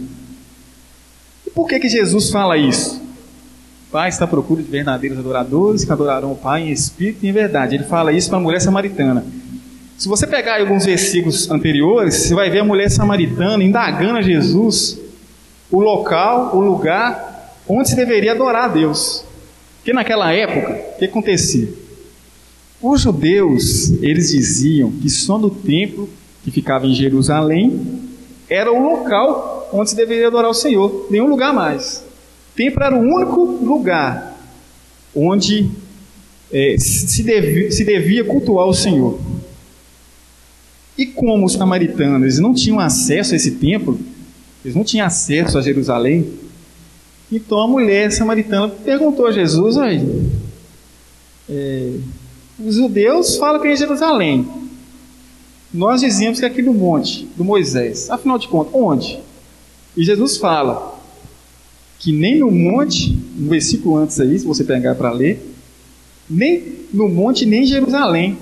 E 1.46 1.50
por 1.50 1.67
que, 1.67 1.77
que 1.77 1.89
Jesus 1.89 2.29
fala 2.29 2.58
isso? 2.58 3.01
Pai 3.91 4.08
está 4.08 4.24
à 4.24 4.27
procura 4.27 4.63
de 4.63 4.72
verdadeiros 4.72 5.20
adoradores 5.20 5.84
que 5.84 5.91
adorarão 5.91 6.32
o 6.32 6.38
Pai 6.38 6.63
em 6.63 6.72
espírito 6.72 7.25
e 7.25 7.27
em 7.27 7.34
verdade. 7.34 7.75
Ele 7.75 7.84
fala 7.84 8.13
isso 8.13 8.29
para 8.29 8.38
a 8.38 8.41
mulher 8.41 8.62
samaritana. 8.62 9.25
Se 9.98 10.08
você 10.08 10.26
pegar 10.26 10.60
alguns 10.60 10.86
versículos 10.86 11.50
anteriores, 11.50 12.16
você 12.16 12.36
vai 12.36 12.50
ver 12.50 12.60
a 12.60 12.66
mulher 12.66 12.90
samaritana 12.90 13.64
indagando 13.64 14.18
a 14.18 14.22
Jesus 14.22 15.00
o 15.72 15.80
local, 15.80 16.56
o 16.56 16.60
lugar 16.60 17.58
onde 17.68 17.90
se 17.90 17.96
deveria 17.96 18.32
adorar 18.32 18.66
a 18.66 18.68
Deus. 18.68 19.24
Porque 19.78 19.94
naquela 19.94 20.32
época, 20.32 20.74
o 20.96 21.00
que 21.00 21.06
acontecia? 21.06 21.70
Os 22.82 23.02
judeus, 23.02 23.92
eles 24.02 24.30
diziam 24.30 24.92
que 24.92 25.10
só 25.10 25.38
no 25.38 25.50
templo 25.50 26.10
que 26.44 26.52
ficava 26.52 26.86
em 26.86 26.94
Jerusalém 26.94 28.02
era 28.50 28.72
o 28.72 28.82
local 28.82 29.70
onde 29.72 29.90
se 29.90 29.96
deveria 29.96 30.28
adorar 30.28 30.52
o 30.52 30.54
Senhor, 30.54 31.08
nenhum 31.10 31.28
lugar 31.28 31.54
mais. 31.54 32.04
O 32.52 32.56
templo 32.56 32.84
era 32.84 32.96
o 32.96 33.00
único 33.00 33.42
lugar 33.44 34.38
onde 35.16 35.72
é, 36.52 36.76
se, 36.78 37.24
devia, 37.24 37.72
se 37.72 37.84
devia 37.84 38.24
cultuar 38.24 38.68
o 38.68 38.74
Senhor. 38.74 39.20
E 40.98 41.06
como 41.06 41.46
os 41.46 41.54
samaritanos 41.54 42.22
eles 42.22 42.40
não 42.40 42.54
tinham 42.54 42.80
acesso 42.80 43.34
a 43.34 43.36
esse 43.36 43.52
templo, 43.52 44.00
eles 44.64 44.76
não 44.76 44.84
tinham 44.84 45.06
acesso 45.06 45.58
a 45.58 45.62
Jerusalém, 45.62 46.32
então 47.32 47.60
a 47.60 47.68
mulher 47.68 48.12
samaritana 48.12 48.70
perguntou 48.70 49.26
a 49.26 49.32
Jesus: 49.32 49.78
aí, 49.78 50.02
é, 51.50 51.94
os 52.64 52.76
judeus 52.76 53.38
falam 53.38 53.60
que 53.60 53.68
é 53.68 53.74
em 53.74 53.78
Jerusalém. 53.78 54.48
Nós 55.74 56.02
dizemos 56.02 56.40
que 56.40 56.46
é 56.46 56.48
aqui 56.48 56.62
no 56.62 56.74
monte 56.74 57.28
do 57.36 57.44
Moisés. 57.44 58.10
Afinal 58.12 58.38
de 58.38 58.48
contas, 58.48 58.74
onde? 58.76 59.20
E 59.98 60.04
Jesus 60.04 60.38
fala 60.38 61.00
que 61.98 62.12
nem 62.12 62.38
no 62.38 62.52
monte, 62.52 63.18
no 63.36 63.50
versículo 63.50 63.98
antes 63.98 64.20
aí, 64.20 64.38
se 64.38 64.46
você 64.46 64.64
pegar 64.64 64.94
para 64.94 65.12
ler, 65.12 65.42
nem 66.30 66.64
no 66.94 67.10
monte, 67.10 67.46
nem 67.46 67.64
em 67.64 67.66
Jerusalém. 67.66 68.38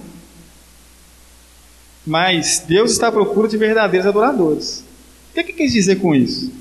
Mas 2.05 2.63
Deus 2.67 2.91
está 2.91 3.07
à 3.09 3.11
procura 3.11 3.47
de 3.47 3.57
verdadeiros 3.57 4.07
adoradores. 4.07 4.83
O 5.29 5.33
que, 5.33 5.43
que 5.43 5.53
quis 5.53 5.71
dizer 5.71 5.97
com 5.97 6.15
isso? 6.15 6.51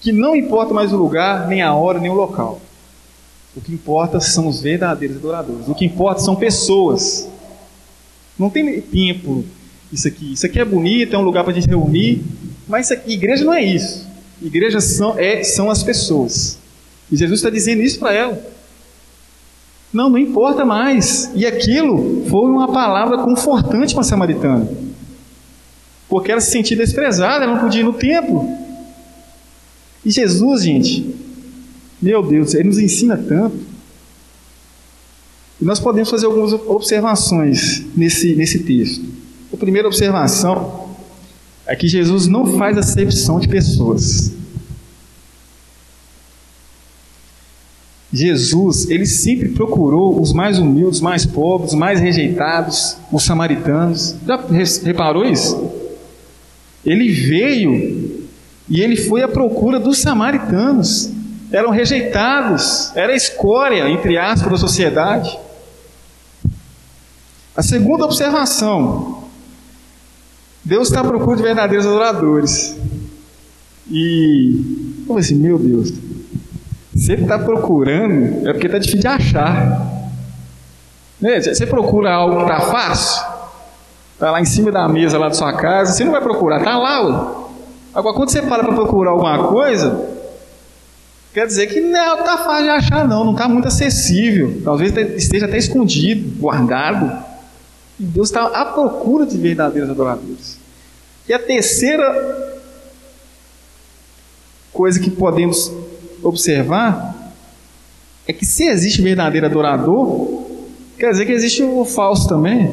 Que 0.00 0.12
não 0.12 0.36
importa 0.36 0.72
mais 0.72 0.92
o 0.92 0.96
lugar, 0.96 1.48
nem 1.48 1.60
a 1.60 1.74
hora, 1.74 1.98
nem 1.98 2.10
o 2.10 2.14
local. 2.14 2.60
O 3.56 3.60
que 3.60 3.72
importa 3.72 4.20
são 4.20 4.46
os 4.46 4.60
verdadeiros 4.60 5.16
adoradores. 5.16 5.68
O 5.68 5.74
que 5.74 5.84
importa 5.84 6.20
são 6.20 6.36
pessoas. 6.36 7.28
Não 8.38 8.48
tem 8.48 8.80
tempo. 8.80 9.44
Isso 9.92 10.06
aqui, 10.06 10.32
isso 10.34 10.46
aqui 10.46 10.60
é 10.60 10.64
bonito, 10.64 11.16
é 11.16 11.18
um 11.18 11.22
lugar 11.22 11.42
para 11.42 11.52
a 11.52 11.54
gente 11.54 11.68
reunir, 11.68 12.22
mas 12.68 12.90
aqui, 12.90 13.14
igreja 13.14 13.44
não 13.44 13.54
é 13.54 13.64
isso. 13.64 14.06
Igreja 14.40 14.80
são, 14.80 15.18
é, 15.18 15.42
são 15.42 15.70
as 15.70 15.82
pessoas. 15.82 16.58
E 17.10 17.16
Jesus 17.16 17.40
está 17.40 17.50
dizendo 17.50 17.80
isso 17.80 17.98
para 17.98 18.14
ela. 18.14 18.57
Não, 19.98 20.08
não 20.08 20.16
importa 20.16 20.64
mais. 20.64 21.28
E 21.34 21.44
aquilo 21.44 22.24
foi 22.30 22.48
uma 22.48 22.70
palavra 22.70 23.18
confortante 23.18 23.94
para 23.94 24.02
a 24.02 24.04
samaritana. 24.04 24.70
Porque 26.08 26.30
ela 26.30 26.40
se 26.40 26.52
sentia 26.52 26.76
desprezada, 26.76 27.44
ela 27.44 27.54
não 27.54 27.60
podia 27.60 27.80
ir 27.80 27.84
no 27.84 27.92
templo. 27.92 28.48
E 30.04 30.10
Jesus, 30.12 30.62
gente, 30.62 31.16
meu 32.00 32.22
Deus, 32.22 32.54
ele 32.54 32.68
nos 32.68 32.78
ensina 32.78 33.16
tanto. 33.16 33.56
E 35.60 35.64
nós 35.64 35.80
podemos 35.80 36.08
fazer 36.08 36.26
algumas 36.26 36.52
observações 36.52 37.84
nesse, 37.96 38.36
nesse 38.36 38.60
texto. 38.60 39.04
A 39.52 39.56
primeira 39.56 39.88
observação 39.88 40.90
é 41.66 41.74
que 41.74 41.88
Jesus 41.88 42.28
não 42.28 42.56
faz 42.56 42.78
acepção 42.78 43.40
de 43.40 43.48
pessoas. 43.48 44.32
Jesus, 48.12 48.88
ele 48.88 49.04
sempre 49.04 49.50
procurou 49.50 50.20
os 50.20 50.32
mais 50.32 50.58
humildes, 50.58 51.00
mais 51.00 51.26
pobres, 51.26 51.74
mais 51.74 52.00
rejeitados, 52.00 52.96
os 53.12 53.22
samaritanos. 53.22 54.16
Já 54.26 54.40
reparou 54.82 55.24
isso? 55.26 55.70
Ele 56.84 57.10
veio 57.10 58.28
e 58.68 58.80
ele 58.80 58.96
foi 58.96 59.22
à 59.22 59.28
procura 59.28 59.78
dos 59.78 59.98
samaritanos. 59.98 61.10
Eram 61.50 61.70
rejeitados, 61.70 62.92
era 62.94 63.14
escória, 63.14 63.88
entre 63.88 64.16
aspas, 64.16 64.52
da 64.52 64.58
sociedade. 64.58 65.38
A 67.54 67.62
segunda 67.62 68.04
observação: 68.04 69.24
Deus 70.64 70.88
está 70.88 71.00
à 71.00 71.04
procura 71.04 71.36
de 71.36 71.42
verdadeiros 71.42 71.86
adoradores. 71.86 72.76
E, 73.90 75.02
como 75.06 75.18
assim, 75.18 75.34
meu 75.34 75.58
Deus, 75.58 75.90
se 76.98 77.12
ele 77.12 77.22
está 77.22 77.38
procurando, 77.38 78.48
é 78.48 78.52
porque 78.52 78.66
está 78.66 78.78
difícil 78.78 79.00
de 79.00 79.06
achar. 79.06 79.98
Né? 81.20 81.40
Você 81.40 81.66
procura 81.66 82.12
algo 82.12 82.36
que 82.36 82.42
está 82.42 82.60
fácil, 82.60 83.24
está 84.14 84.30
lá 84.30 84.40
em 84.40 84.44
cima 84.44 84.72
da 84.72 84.88
mesa 84.88 85.18
lá 85.18 85.28
da 85.28 85.34
sua 85.34 85.52
casa, 85.52 85.92
você 85.92 86.04
não 86.04 86.12
vai 86.12 86.20
procurar, 86.20 86.58
está 86.58 86.76
lá. 86.76 87.06
Ué. 87.06 87.48
Agora, 87.94 88.14
quando 88.16 88.30
você 88.30 88.42
para 88.42 88.64
para 88.64 88.74
procurar 88.74 89.12
alguma 89.12 89.48
coisa, 89.48 90.08
quer 91.32 91.46
dizer 91.46 91.68
que 91.68 91.80
não 91.80 92.20
está 92.20 92.38
fácil 92.38 92.64
de 92.64 92.70
achar, 92.70 93.08
não, 93.08 93.24
não 93.24 93.32
está 93.32 93.48
muito 93.48 93.68
acessível. 93.68 94.60
Talvez 94.64 94.94
esteja 95.16 95.46
até 95.46 95.56
escondido, 95.56 96.38
guardado. 96.40 97.24
E 97.98 98.04
Deus 98.04 98.28
está 98.28 98.44
à 98.44 98.64
procura 98.66 99.24
de 99.24 99.36
verdadeiros 99.38 99.90
adoradores. 99.90 100.58
E 101.28 101.32
a 101.32 101.38
terceira 101.38 102.58
coisa 104.72 105.00
que 105.00 105.10
podemos 105.10 105.72
observar 106.22 107.32
é 108.26 108.32
que 108.32 108.44
se 108.44 108.64
existe 108.64 109.00
verdadeiro 109.00 109.46
adorador, 109.46 110.46
quer 110.98 111.10
dizer 111.10 111.24
que 111.24 111.32
existe 111.32 111.62
o 111.62 111.84
falso 111.84 112.28
também. 112.28 112.66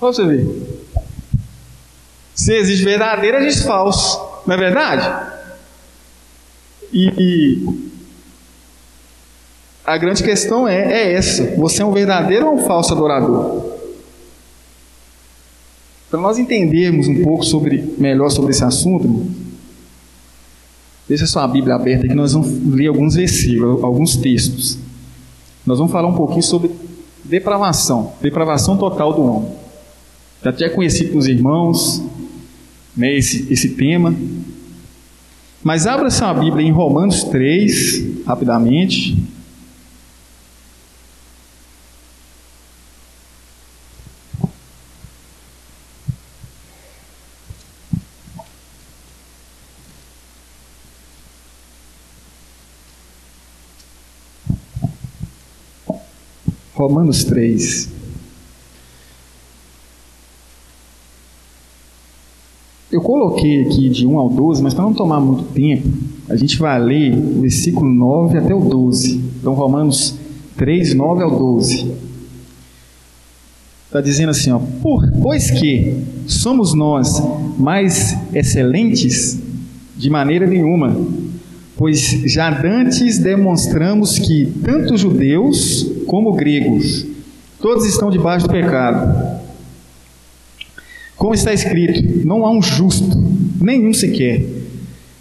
Olha 0.00 0.12
você 0.12 0.24
ver. 0.24 0.46
Se 2.34 2.54
existe 2.54 2.84
verdadeiro, 2.84 3.36
existe 3.38 3.66
falso. 3.66 4.18
Não 4.46 4.54
é 4.54 4.58
verdade? 4.58 5.32
E, 6.92 7.66
a 9.84 9.96
grande 9.96 10.22
questão 10.22 10.66
é, 10.66 10.76
é 10.76 11.12
essa: 11.14 11.54
você 11.56 11.82
é 11.82 11.84
um 11.84 11.92
verdadeiro 11.92 12.46
ou 12.46 12.54
um 12.54 12.66
falso 12.66 12.92
adorador? 12.92 13.72
Para 16.10 16.20
nós 16.20 16.38
entendermos 16.38 17.08
um 17.08 17.22
pouco 17.22 17.44
sobre, 17.44 17.94
melhor 17.98 18.30
sobre 18.30 18.50
esse 18.50 18.64
assunto, 18.64 19.26
Deixa 21.08 21.26
sua 21.26 21.46
Bíblia 21.46 21.74
aberta 21.74 22.06
que 22.06 22.14
nós 22.14 22.32
vamos 22.32 22.48
ler 22.74 22.86
alguns 22.86 23.14
versículos, 23.14 23.82
alguns 23.82 24.16
textos. 24.16 24.78
Nós 25.66 25.78
vamos 25.78 25.92
falar 25.92 26.08
um 26.08 26.14
pouquinho 26.14 26.42
sobre 26.42 26.70
depravação, 27.24 28.12
depravação 28.20 28.76
total 28.76 29.12
do 29.12 29.22
homem. 29.22 29.52
Já 30.42 30.52
tinha 30.52 30.70
conhecido 30.70 31.12
com 31.12 31.18
os 31.18 31.26
irmãos 31.26 32.02
né, 32.96 33.16
esse, 33.16 33.52
esse 33.52 33.70
tema. 33.70 34.14
Mas 35.62 35.86
abra 35.86 36.10
sua 36.10 36.34
Bíblia 36.34 36.66
em 36.66 36.72
Romanos 36.72 37.24
3, 37.24 38.24
rapidamente. 38.26 39.16
Romanos 56.82 57.22
3. 57.24 57.88
Eu 62.90 63.00
coloquei 63.00 63.62
aqui 63.62 63.88
de 63.88 64.04
1 64.04 64.18
ao 64.18 64.28
12, 64.28 64.62
mas 64.62 64.74
para 64.74 64.82
não 64.84 64.92
tomar 64.92 65.20
muito 65.20 65.44
tempo, 65.52 65.88
a 66.28 66.34
gente 66.34 66.58
vai 66.58 66.82
ler 66.82 67.14
o 67.16 67.40
versículo 67.40 67.88
9 67.88 68.36
até 68.36 68.52
o 68.52 68.60
12. 68.60 69.16
Então, 69.40 69.54
Romanos 69.54 70.16
3, 70.56 70.94
9 70.94 71.22
ao 71.22 71.38
12. 71.38 71.92
Está 73.86 74.00
dizendo 74.00 74.30
assim, 74.30 74.50
ó, 74.50 74.58
Por, 74.82 75.08
pois 75.22 75.52
que 75.52 76.02
somos 76.26 76.74
nós 76.74 77.22
mais 77.58 78.16
excelentes? 78.34 79.38
De 79.96 80.10
maneira 80.10 80.46
nenhuma, 80.46 80.96
pois 81.76 82.00
já 82.26 82.50
dantes 82.50 83.18
demonstramos 83.18 84.18
que 84.18 84.46
tanto 84.64 84.96
judeus 84.96 85.90
como 86.06 86.32
gregos, 86.34 87.06
todos 87.60 87.86
estão 87.86 88.10
debaixo 88.10 88.46
do 88.46 88.52
pecado. 88.52 89.40
Como 91.16 91.34
está 91.34 91.52
escrito, 91.52 92.26
não 92.26 92.44
há 92.44 92.50
um 92.50 92.60
justo, 92.60 93.16
nenhum 93.60 93.92
sequer. 93.92 94.44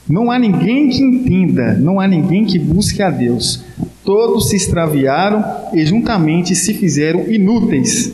Não 0.10 0.30
há 0.30 0.38
ninguém 0.38 0.90
que 0.90 1.02
entenda, 1.02 1.74
não 1.76 2.00
há 2.00 2.08
ninguém 2.08 2.44
que 2.44 2.60
busque 2.60 3.02
a 3.02 3.10
Deus. 3.10 3.64
Todos 4.04 4.50
se 4.50 4.56
extraviaram 4.56 5.44
e 5.74 5.86
juntamente 5.86 6.56
se 6.56 6.74
fizeram 6.74 7.32
inúteis. 7.32 8.12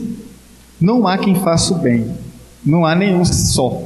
Não 0.80 1.08
há 1.08 1.18
quem 1.18 1.34
faça 1.34 1.74
o 1.74 1.78
bem, 1.78 2.06
não 2.64 2.86
há 2.86 2.94
nenhum 2.94 3.24
só. 3.24 3.82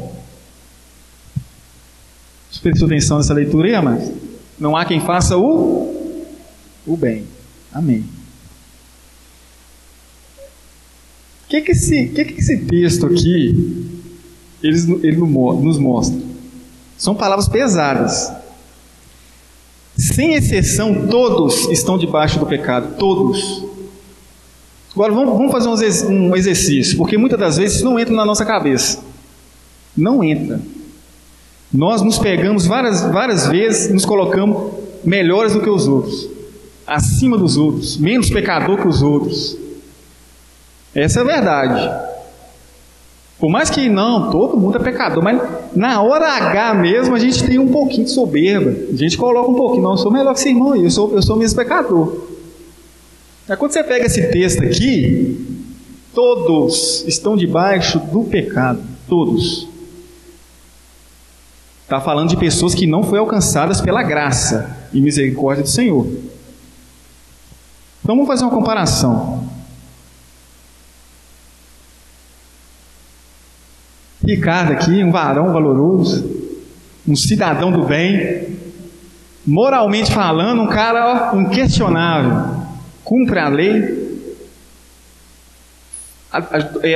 Prestou 2.61 2.87
atenção 2.87 3.17
nessa 3.17 3.35
leitura 3.35 3.69
aí, 3.69 3.75
amados? 3.75 4.11
Não 4.63 4.77
há 4.77 4.85
quem 4.85 5.01
faça 5.01 5.37
o, 5.37 6.25
o 6.87 6.97
bem. 6.97 7.27
Amém. 7.73 8.05
O 11.45 11.49
que, 11.49 11.63
que, 11.63 11.73
esse, 11.73 12.07
que, 12.07 12.25
que 12.25 12.41
esse 12.41 12.59
texto 12.59 13.07
aqui 13.07 13.89
ele, 14.63 15.01
ele 15.03 15.17
nos 15.17 15.79
mostra? 15.79 16.17
São 16.97 17.13
palavras 17.13 17.49
pesadas. 17.49 18.33
Sem 19.97 20.35
exceção, 20.35 21.09
todos 21.09 21.69
estão 21.69 21.99
debaixo 21.99 22.39
do 22.39 22.47
pecado. 22.47 22.95
Todos. 22.97 23.65
Agora 24.93 25.13
vamos, 25.13 25.37
vamos 25.37 25.51
fazer 25.51 26.07
um 26.07 26.37
exercício, 26.37 26.97
porque 26.97 27.19
muitas 27.19 27.41
das 27.41 27.57
vezes 27.57 27.79
isso 27.79 27.85
não 27.85 27.99
entra 27.99 28.15
na 28.15 28.25
nossa 28.25 28.47
cabeça. 28.47 29.03
Não 29.97 30.23
entra. 30.23 30.61
Nós 31.73 32.03
nos 32.03 32.19
pegamos 32.19 32.67
várias, 32.67 33.03
várias 33.03 33.47
vezes, 33.47 33.93
nos 33.93 34.05
colocamos 34.05 34.73
melhores 35.03 35.55
do 35.55 35.61
que 35.61 35.71
os 35.71 35.89
outros, 35.89 36.29
acima 36.87 37.39
dos 37.39 37.57
outros, 37.57 37.97
menos 37.97 38.29
pecador 38.29 38.77
que 38.77 38.87
os 38.87 39.03
outros. 39.03 39.57
Essa 40.95 41.21
é 41.21 41.23
a 41.23 41.25
verdade. 41.25 42.13
Por 43.39 43.51
mais 43.51 43.71
que 43.71 43.89
não, 43.89 44.31
todo 44.31 44.57
mundo 44.57 44.77
é 44.77 44.81
pecador, 44.81 45.25
mas 45.25 45.41
na 45.75 46.01
hora 46.03 46.29
H 46.29 46.75
mesmo 46.75 47.15
a 47.15 47.19
gente 47.19 47.43
tem 47.43 47.59
um 47.59 47.69
pouquinho 47.69 48.05
de 48.05 48.11
soberba. 48.11 48.71
A 48.93 48.97
gente 48.97 49.17
coloca 49.17 49.51
um 49.51 49.55
pouquinho, 49.55 49.83
não, 49.83 49.93
eu 49.93 49.97
sou 49.97 50.13
melhor 50.13 50.35
que 50.35 50.41
esse 50.41 50.51
irmão, 50.51 50.77
eu 50.77 50.91
sou, 50.91 51.13
eu 51.15 51.23
sou 51.23 51.37
mesmo 51.37 51.57
pecador. 51.59 52.27
Aí 53.49 53.57
quando 53.57 53.73
você 53.73 53.83
pega 53.83 54.07
esse 54.07 54.31
texto 54.31 54.63
aqui, 54.63 55.61
todos 56.15 57.05
estão 57.09 57.37
debaixo 57.37 57.99
do 57.99 58.23
pecado, 58.25 58.81
todos. 59.09 59.72
Está 61.93 62.01
falando 62.01 62.31
de 62.31 62.39
pessoas 62.39 62.75
que 62.75 62.87
não 62.87 63.03
foram 63.03 63.25
alcançadas 63.25 63.83
pela 63.83 64.03
graça 64.03 64.79
e 64.95 64.99
misericórdia 64.99 65.63
do 65.63 65.69
Senhor. 65.69 66.07
Então 66.07 68.17
vamos 68.17 68.27
fazer 68.27 68.45
uma 68.45 68.51
comparação. 68.51 69.47
Ricardo 74.27 74.73
aqui, 74.73 75.05
um 75.05 75.13
varão 75.13 75.53
valoroso, 75.53 76.35
um 77.07 77.15
cidadão 77.15 77.71
do 77.71 77.85
bem, 77.85 78.57
moralmente 79.47 80.11
falando, 80.11 80.63
um 80.63 80.69
cara 80.69 81.35
ó, 81.35 81.39
inquestionável, 81.39 82.57
cumpre 83.05 83.39
a 83.39 83.49
lei, 83.49 84.33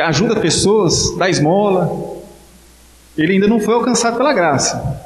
ajuda 0.06 0.40
pessoas, 0.40 1.14
dá 1.18 1.28
esmola, 1.28 2.15
ele 3.16 3.34
ainda 3.34 3.48
não 3.48 3.58
foi 3.58 3.74
alcançado 3.74 4.16
pela 4.16 4.32
graça. 4.32 5.04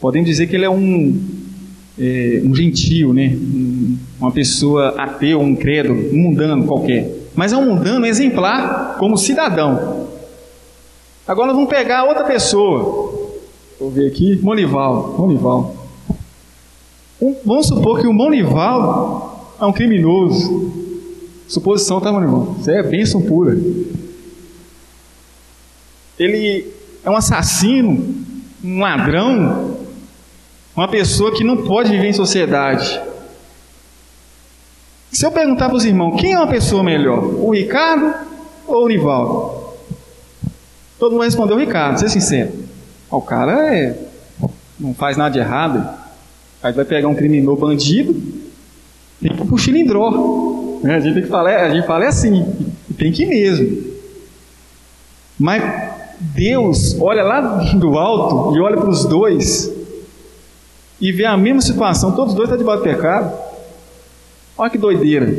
Podemos 0.00 0.28
dizer 0.28 0.46
que 0.46 0.56
ele 0.56 0.64
é 0.64 0.70
um, 0.70 1.20
é, 1.98 2.40
um 2.42 2.54
gentio, 2.54 3.12
né? 3.12 3.28
Um, 3.28 3.98
uma 4.18 4.32
pessoa 4.32 4.94
ateu, 4.96 5.40
um 5.40 5.54
credo, 5.54 5.92
um 5.92 6.18
mundano 6.18 6.66
qualquer. 6.66 7.08
Mas 7.34 7.52
é 7.52 7.56
um 7.56 7.66
mundano 7.66 8.06
exemplar 8.06 8.96
como 8.98 9.16
cidadão. 9.16 10.08
Agora 11.28 11.48
nós 11.48 11.56
vamos 11.56 11.70
pegar 11.70 12.04
outra 12.04 12.24
pessoa. 12.24 13.38
Vou 13.78 13.90
ver 13.90 14.08
aqui, 14.08 14.38
Monival. 14.42 15.14
Monival. 15.16 15.76
Um, 17.20 17.36
vamos 17.44 17.66
supor 17.66 18.00
que 18.00 18.06
o 18.06 18.12
Monival 18.12 19.54
é 19.60 19.64
um 19.64 19.72
criminoso. 19.72 20.72
Suposição, 21.46 22.00
tá, 22.00 22.10
Monival? 22.10 22.56
Isso 22.58 22.70
é 22.70 22.82
bênção 22.82 23.22
pura. 23.22 23.58
Ele 26.18 26.79
é 27.04 27.10
um 27.10 27.16
assassino, 27.16 28.14
um 28.62 28.80
ladrão, 28.80 29.78
uma 30.76 30.88
pessoa 30.88 31.34
que 31.34 31.44
não 31.44 31.58
pode 31.58 31.90
viver 31.90 32.08
em 32.08 32.12
sociedade. 32.12 33.00
Se 35.10 35.26
eu 35.26 35.32
perguntar 35.32 35.68
para 35.68 35.76
os 35.76 35.84
irmãos, 35.84 36.20
quem 36.20 36.32
é 36.32 36.38
uma 36.38 36.46
pessoa 36.46 36.82
melhor? 36.82 37.24
O 37.24 37.50
Ricardo 37.52 38.14
ou 38.66 38.84
o 38.84 38.88
Nivaldo? 38.88 39.60
Todo 40.98 41.12
mundo 41.12 41.24
respondeu 41.24 41.56
o 41.56 41.60
Ricardo, 41.60 41.98
ser 41.98 42.10
sincero. 42.10 42.52
O 43.10 43.20
cara 43.20 43.74
é, 43.74 43.98
não 44.78 44.94
faz 44.94 45.16
nada 45.16 45.30
de 45.30 45.38
errado. 45.38 45.98
Aí 46.62 46.72
vai 46.72 46.84
pegar 46.84 47.08
um 47.08 47.14
criminoso 47.14 47.60
bandido, 47.60 48.14
tem 49.20 49.34
que 49.34 49.42
ir 49.42 49.46
pro 49.46 49.58
cilindró. 49.58 50.78
Né? 50.82 50.96
A 50.96 51.00
gente 51.00 51.14
tem 51.14 51.22
que 51.22 51.28
falar, 51.28 51.56
a 51.62 51.70
gente 51.70 51.86
fala 51.86 52.04
é 52.04 52.08
assim, 52.08 52.72
tem 52.96 53.10
que 53.10 53.24
ir 53.24 53.26
mesmo. 53.26 53.90
Mas 55.38 55.89
Deus 56.20 56.96
olha 57.00 57.22
lá 57.22 57.40
do 57.40 57.98
alto 57.98 58.56
e 58.56 58.60
olha 58.60 58.76
para 58.76 58.90
os 58.90 59.04
dois 59.06 59.72
e 61.00 61.10
vê 61.10 61.24
a 61.24 61.36
mesma 61.36 61.62
situação, 61.62 62.12
todos 62.12 62.32
os 62.32 62.36
dois 62.36 62.48
estão 62.48 62.58
debaixo 62.58 62.82
do 62.82 62.84
pecado. 62.84 63.32
Olha 64.58 64.70
que 64.70 64.76
doideira. 64.76 65.34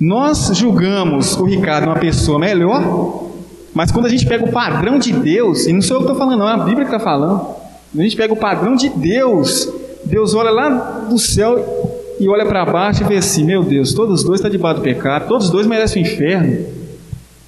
Nós 0.00 0.52
julgamos 0.54 1.36
o 1.36 1.44
Ricardo 1.44 1.86
uma 1.86 1.96
pessoa 1.98 2.38
melhor, 2.38 3.30
mas 3.74 3.90
quando 3.90 4.06
a 4.06 4.08
gente 4.08 4.24
pega 4.24 4.44
o 4.44 4.52
padrão 4.52 4.98
de 4.98 5.12
Deus, 5.12 5.66
e 5.66 5.72
não 5.72 5.82
sou 5.82 5.96
eu 5.96 6.00
que 6.00 6.04
estou 6.04 6.16
falando, 6.16 6.38
não, 6.38 6.48
é 6.48 6.52
a 6.52 6.58
Bíblia 6.58 6.86
que 6.86 6.94
está 6.94 7.00
falando. 7.00 7.40
Quando 7.40 8.00
a 8.00 8.02
gente 8.04 8.16
pega 8.16 8.32
o 8.32 8.36
padrão 8.36 8.76
de 8.76 8.88
Deus, 8.88 9.68
Deus 10.04 10.34
olha 10.34 10.50
lá 10.50 10.68
do 11.08 11.18
céu 11.18 12.14
e 12.20 12.28
olha 12.28 12.46
para 12.46 12.64
baixo 12.64 13.02
e 13.02 13.06
vê 13.06 13.16
assim: 13.16 13.42
meu 13.42 13.64
Deus, 13.64 13.92
todos 13.92 14.20
os 14.20 14.24
dois 14.24 14.38
estão 14.38 14.50
debaixo 14.50 14.80
do 14.80 14.84
pecado, 14.84 15.26
todos 15.26 15.46
os 15.46 15.50
dois 15.50 15.66
merecem 15.66 16.04
o 16.04 16.06
inferno, 16.06 16.66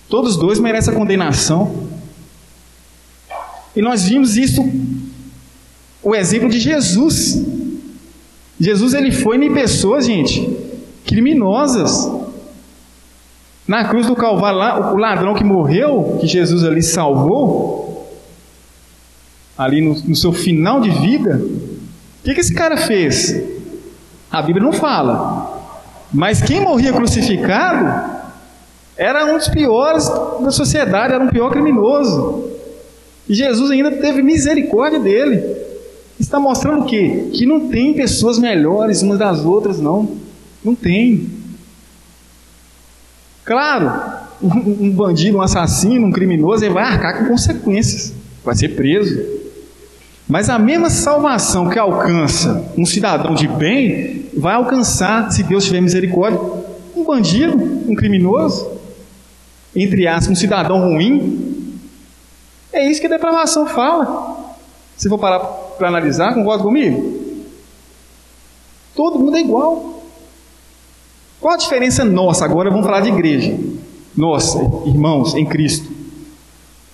todos 0.08 0.32
os 0.32 0.36
dois 0.36 0.58
merecem 0.58 0.92
a 0.92 0.96
condenação. 0.96 1.89
E 3.74 3.80
nós 3.80 4.08
vimos 4.08 4.36
isso, 4.36 4.62
o 6.02 6.14
exemplo 6.14 6.48
de 6.48 6.58
Jesus. 6.58 7.44
Jesus 8.58 8.94
ele 8.94 9.10
foi 9.10 9.36
em 9.36 9.52
pessoas, 9.52 10.06
gente, 10.06 10.48
criminosas. 11.04 12.10
Na 13.66 13.84
cruz 13.84 14.06
do 14.06 14.16
Calvário, 14.16 14.58
lá, 14.58 14.92
o 14.92 14.96
ladrão 14.96 15.34
que 15.34 15.44
morreu, 15.44 16.18
que 16.20 16.26
Jesus 16.26 16.64
ali 16.64 16.82
salvou, 16.82 18.10
ali 19.56 19.80
no, 19.80 19.94
no 19.94 20.16
seu 20.16 20.32
final 20.32 20.80
de 20.80 20.90
vida, 20.90 21.40
o 21.40 22.22
que, 22.24 22.34
que 22.34 22.40
esse 22.40 22.52
cara 22.52 22.76
fez? 22.76 23.42
A 24.30 24.42
Bíblia 24.42 24.64
não 24.64 24.72
fala. 24.72 25.58
Mas 26.12 26.42
quem 26.42 26.60
morria 26.60 26.92
crucificado 26.92 28.20
era 28.96 29.24
um 29.24 29.38
dos 29.38 29.48
piores 29.48 30.08
da 30.40 30.50
sociedade, 30.50 31.14
era 31.14 31.24
um 31.24 31.28
pior 31.28 31.50
criminoso. 31.50 32.50
E 33.30 33.34
Jesus 33.34 33.70
ainda 33.70 33.92
teve 33.92 34.22
misericórdia 34.22 34.98
dele. 34.98 35.40
Está 36.18 36.40
mostrando 36.40 36.82
o 36.82 36.84
quê? 36.84 37.28
Que 37.32 37.46
não 37.46 37.68
tem 37.68 37.94
pessoas 37.94 38.40
melhores 38.40 39.02
umas 39.02 39.20
das 39.20 39.44
outras, 39.44 39.78
não. 39.78 40.16
Não 40.64 40.74
tem. 40.74 41.30
Claro, 43.44 43.92
um 44.42 44.90
bandido, 44.90 45.38
um 45.38 45.42
assassino, 45.42 46.08
um 46.08 46.10
criminoso, 46.10 46.64
ele 46.64 46.74
vai 46.74 46.82
arcar 46.82 47.20
com 47.20 47.26
consequências. 47.26 48.12
Vai 48.44 48.56
ser 48.56 48.70
preso. 48.70 49.16
Mas 50.26 50.50
a 50.50 50.58
mesma 50.58 50.90
salvação 50.90 51.68
que 51.68 51.78
alcança 51.78 52.72
um 52.76 52.84
cidadão 52.84 53.32
de 53.32 53.46
bem, 53.46 54.26
vai 54.36 54.54
alcançar, 54.54 55.30
se 55.30 55.44
Deus 55.44 55.64
tiver 55.64 55.80
misericórdia, 55.80 56.40
um 56.96 57.04
bandido, 57.04 57.56
um 57.56 57.94
criminoso, 57.94 58.68
entre 59.74 60.08
aspas, 60.08 60.30
um 60.30 60.34
cidadão 60.34 60.80
ruim, 60.80 61.49
é 62.72 62.90
isso 62.90 63.00
que 63.00 63.06
a 63.06 63.10
depravação 63.10 63.66
fala. 63.66 64.56
Se 64.96 65.08
for 65.08 65.18
parar 65.18 65.40
para 65.40 65.88
analisar, 65.88 66.34
concorda 66.34 66.62
comigo? 66.62 67.20
Todo 68.94 69.18
mundo 69.18 69.36
é 69.36 69.40
igual. 69.40 70.02
Qual 71.40 71.54
a 71.54 71.56
diferença 71.56 72.04
nossa? 72.04 72.44
Agora 72.44 72.70
vamos 72.70 72.84
falar 72.84 73.00
de 73.00 73.08
igreja. 73.08 73.58
Nossa, 74.16 74.58
irmãos, 74.84 75.34
em 75.34 75.46
Cristo. 75.46 75.90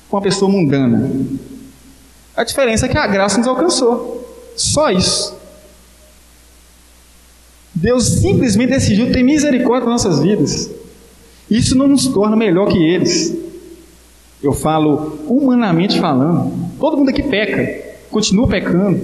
Com 0.09 0.17
uma 0.17 0.23
pessoa 0.23 0.51
mundana. 0.51 1.11
A 2.37 2.45
diferença 2.45 2.87
é 2.87 2.89
que 2.89 2.97
a 2.97 3.07
graça 3.07 3.39
nos 3.39 3.49
alcançou. 3.49 4.25
Só 4.55 4.91
isso. 4.91 5.35
Deus 7.75 8.07
simplesmente 8.07 8.71
decidiu 8.71 9.13
ter 9.13 9.23
misericórdia 9.23 9.89
nas 9.89 10.05
nossas 10.05 10.23
vidas. 10.23 10.71
Isso 11.51 11.77
não 11.77 11.89
nos 11.89 12.07
torna 12.07 12.37
melhor 12.37 12.69
que 12.69 12.79
eles. 12.79 13.36
Eu 14.43 14.53
falo 14.53 15.19
humanamente 15.27 15.99
falando. 15.99 16.53
Todo 16.79 16.97
mundo 16.97 17.09
aqui 17.09 17.23
peca, 17.23 17.85
continua 18.11 18.47
pecando. 18.47 19.01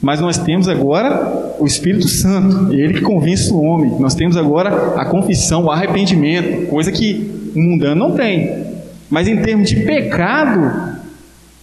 Mas 0.00 0.20
nós 0.20 0.36
temos 0.36 0.68
agora 0.68 1.56
o 1.58 1.66
Espírito 1.66 2.08
Santo, 2.08 2.72
ele 2.72 2.94
que 2.94 3.00
convence 3.00 3.50
o 3.50 3.60
homem. 3.62 3.98
Nós 3.98 4.14
temos 4.14 4.36
agora 4.36 5.00
a 5.00 5.06
confissão, 5.06 5.64
o 5.64 5.70
arrependimento, 5.70 6.68
coisa 6.68 6.92
que 6.92 7.52
o 7.54 7.58
mundano 7.58 8.08
não 8.08 8.14
tem. 8.14 8.74
Mas 9.08 9.26
em 9.26 9.40
termos 9.40 9.68
de 9.68 9.76
pecado, 9.76 11.00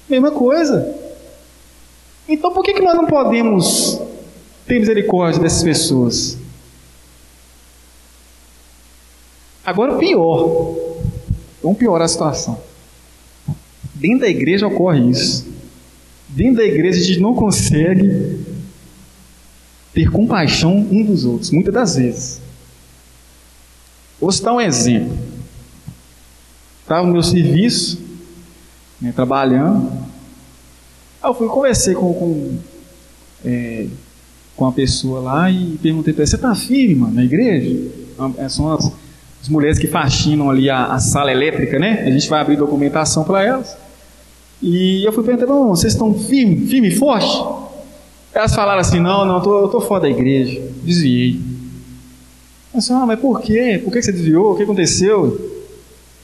mesma 0.10 0.32
coisa. 0.32 0.96
Então 2.28 2.52
por 2.52 2.64
que, 2.64 2.74
que 2.74 2.82
nós 2.82 2.96
não 2.96 3.06
podemos 3.06 4.02
ter 4.66 4.80
misericórdia 4.80 5.42
dessas 5.42 5.64
pessoas? 5.64 6.38
Agora 9.64 9.98
pior. 9.98 10.76
Vamos 11.62 11.78
piorar 11.78 12.06
a 12.06 12.08
situação. 12.08 12.71
Dentro 14.02 14.22
da 14.22 14.28
igreja 14.28 14.66
ocorre 14.66 15.12
isso. 15.12 15.48
Dentro 16.28 16.56
da 16.56 16.64
igreja 16.64 17.00
a 17.00 17.04
gente 17.04 17.20
não 17.20 17.36
consegue 17.36 18.40
ter 19.94 20.10
compaixão 20.10 20.76
um 20.76 21.04
dos 21.04 21.24
outros, 21.24 21.52
muitas 21.52 21.72
das 21.72 21.96
vezes. 21.98 22.42
Vou 24.20 24.32
citar 24.32 24.56
um 24.56 24.60
exemplo. 24.60 25.16
Estava 26.82 27.06
no 27.06 27.14
meu 27.14 27.22
serviço, 27.22 28.02
né, 29.00 29.12
trabalhando. 29.16 29.92
Aí 31.22 31.30
eu 31.30 31.36
fui 31.36 31.48
conversei 31.48 31.94
com, 31.94 32.12
com, 32.12 32.58
é, 33.46 33.86
com 34.56 34.66
uma 34.66 34.74
pessoa 34.74 35.20
lá 35.20 35.52
e 35.52 35.78
perguntei 35.80 36.12
para 36.12 36.24
ela, 36.24 36.28
você 36.28 36.38
está 36.38 36.56
firme, 36.56 36.96
mano, 36.96 37.14
na 37.14 37.24
igreja? 37.24 37.88
É, 38.40 38.50
são 38.50 38.74
as, 38.74 38.92
as 39.44 39.48
mulheres 39.48 39.78
que 39.78 39.86
faxinam 39.86 40.50
ali 40.50 40.72
a, 40.72 40.88
a 40.88 41.00
sala 41.00 41.32
elétrica, 41.32 41.78
né? 41.78 42.02
A 42.02 42.10
gente 42.10 42.28
vai 42.28 42.42
abrir 42.42 42.56
documentação 42.56 43.24
para 43.24 43.46
elas. 43.46 43.78
E 44.62 45.04
eu 45.04 45.12
fui 45.12 45.24
perguntar, 45.24 45.48
bom, 45.48 45.70
vocês 45.70 45.94
estão 45.94 46.14
firme, 46.14 46.68
firme 46.68 46.90
e 46.90 46.96
forte? 46.96 47.44
Elas 48.34 48.54
falaram 48.54 48.80
assim, 48.80 49.00
não, 49.00 49.26
não, 49.26 49.38
eu 49.38 49.42
tô, 49.42 49.68
tô 49.68 49.82
fora 49.82 50.02
da 50.02 50.10
igreja, 50.10 50.62
desviei. 50.84 51.40
Eu 52.74 52.80
disse, 52.80 52.94
ah, 52.94 53.06
mas 53.06 53.20
por 53.20 53.42
quê? 53.42 53.82
Por 53.84 53.92
que 53.92 54.02
você 54.02 54.12
desviou? 54.12 54.54
O 54.54 54.56
que 54.56 54.64
aconteceu? 54.64 55.50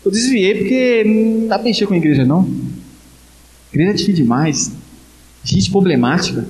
Eu 0.06 0.12
desviei 0.12 0.56
porque 0.56 1.04
não 1.04 1.48
dá 1.48 1.56
pra 1.56 1.66
mexer 1.66 1.88
com 1.88 1.94
a 1.94 1.98
igreja, 1.98 2.24
não. 2.24 2.42
A 2.42 3.76
igreja 3.76 3.92
é 3.92 3.94
difícil 3.94 4.24
demais. 4.24 4.72
Gente 5.44 5.70
problemática. 5.72 6.46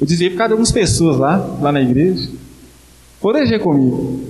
Eu 0.00 0.06
desviei 0.06 0.30
por 0.30 0.36
causa 0.36 0.48
de 0.48 0.52
algumas 0.52 0.70
pessoas 0.70 1.18
lá, 1.18 1.36
lá 1.60 1.72
na 1.72 1.80
igreja. 1.80 2.30
Pode 3.20 3.40
mexer 3.40 3.58
comigo. 3.58 4.22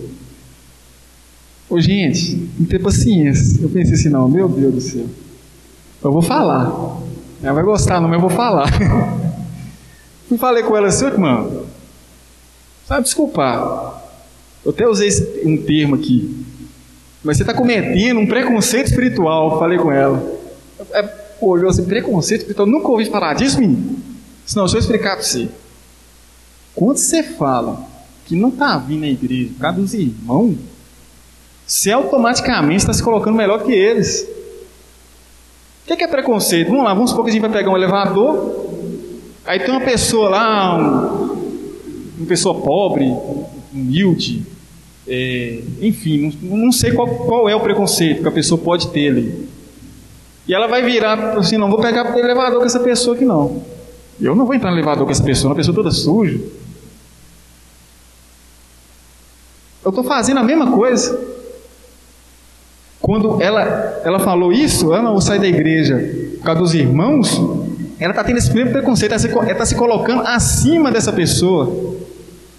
Ô, 1.69 1.81
gente, 1.81 2.49
não 2.59 2.67
tem 2.67 2.79
paciência. 2.79 3.61
Eu 3.61 3.69
pensei 3.69 3.95
assim, 3.95 4.09
não, 4.09 4.29
meu 4.29 4.49
Deus 4.49 4.75
do 4.75 4.81
céu. 4.81 5.07
Eu 6.05 6.13
vou 6.13 6.21
falar. 6.21 7.01
Ela 7.43 7.55
vai 7.55 7.65
gostar, 7.65 7.99
não, 7.99 8.09
mas 8.09 8.21
eu 8.23 8.29
vou 8.29 8.31
falar. 8.31 8.69
Fui 10.29 10.37
falei 10.37 10.63
com 10.63 10.77
ela 10.77 10.89
assim, 10.89 11.07
irmã, 11.07 11.49
sabe 12.87 13.05
desculpar. 13.05 14.03
Eu 14.65 14.71
até 14.71 14.87
usei 14.87 15.11
um 15.45 15.57
termo 15.57 15.95
aqui. 15.95 16.45
Mas 17.23 17.39
você 17.39 17.43
está 17.43 17.55
cometendo 17.55 18.21
um 18.21 18.27
preconceito 18.27 18.89
espiritual. 18.89 19.59
Falei 19.59 19.79
com 19.79 19.91
ela. 19.91 20.23
É, 20.93 21.09
olhou 21.41 21.71
assim, 21.71 21.85
preconceito 21.85 22.41
espiritual. 22.41 22.67
Nunca 22.67 22.89
ouvi 22.89 23.07
falar 23.07 23.35
disso, 23.35 23.59
menino. 23.59 23.97
Não, 24.55 24.65
deixa 24.65 24.77
eu 24.77 24.81
explicar 24.81 25.15
para 25.15 25.25
você. 25.25 25.49
Quando 26.75 26.99
você 26.99 27.23
fala 27.23 27.83
que 28.27 28.37
não 28.37 28.51
está 28.51 28.77
vindo 28.77 29.05
à 29.05 29.09
igreja 29.09 29.51
por 29.55 29.61
causa 29.61 29.81
dos 29.81 29.95
irmãos, 29.95 30.57
você 31.67 31.93
automaticamente 31.93 32.81
está 32.81 32.93
se 32.93 33.03
colocando 33.03 33.37
melhor 33.37 33.63
que 33.63 33.73
eles. 33.73 34.27
O 35.85 35.97
que 35.97 36.03
é 36.03 36.09
preconceito? 36.09 36.69
Vamos 36.69 36.85
lá, 36.85 36.95
vamos 36.95 37.11
supor 37.11 37.25
que 37.25 37.31
a 37.31 37.33
gente 37.35 37.43
vai 37.43 37.51
pegar 37.51 37.71
um 37.71 37.77
elevador, 37.77 38.67
aí 39.45 39.61
tem 39.61 39.71
uma 39.71 39.83
pessoa 39.83 40.31
lá, 40.31 40.79
um, 40.79 42.19
uma 42.19 42.27
pessoa 42.27 42.55
pobre, 42.55 43.15
humilde, 43.73 44.47
é, 45.07 45.61
enfim, 45.83 46.35
não, 46.41 46.57
não 46.57 46.73
sei 46.73 46.93
qual, 46.93 47.07
qual, 47.07 47.49
é 47.51 47.55
o 47.55 47.61
preconceito 47.61 48.23
que 48.23 48.29
a 48.29 48.33
pessoa 48.33 48.59
pode 48.59 48.89
ter 48.89 49.09
ali. 49.09 49.47
E 50.49 50.55
ela 50.55 50.67
vai 50.67 50.83
virar 50.83 51.37
assim: 51.37 51.59
não 51.59 51.69
vou 51.69 51.81
pegar 51.81 52.17
elevador 52.17 52.61
com 52.61 52.67
essa 52.67 52.81
pessoa 52.81 53.15
aqui 53.15 53.25
não. 53.25 53.63
Eu 54.19 54.35
não 54.35 54.47
vou 54.47 54.55
entrar 54.55 54.71
no 54.71 54.77
elevador 54.77 55.05
com 55.05 55.13
essa 55.13 55.23
pessoa, 55.23 55.51
uma 55.51 55.57
pessoa 55.57 55.75
toda 55.75 55.91
suja. 55.91 56.41
Eu 59.85 59.91
estou 59.91 60.03
fazendo 60.03 60.39
a 60.39 60.43
mesma 60.43 60.73
coisa. 60.73 61.34
Quando 63.05 63.43
ela, 63.43 64.01
ela 64.03 64.19
falou 64.19 64.51
isso, 64.51 64.95
ela 64.95 65.03
não 65.03 65.21
sair 65.21 65.39
da 65.39 65.47
igreja 65.47 65.95
por 66.39 66.43
causa 66.43 66.61
dos 66.63 66.73
irmãos, 66.73 67.39
ela 68.01 68.13
está 68.13 68.25
tendo 68.25 68.39
esse 68.39 68.47
primeiro 68.47 68.71
preconceito, 68.71 69.13
ela 69.13 69.53
está 69.53 69.67
se 69.67 69.75
colocando 69.75 70.23
acima 70.23 70.91
dessa 70.91 71.13
pessoa. 71.13 71.99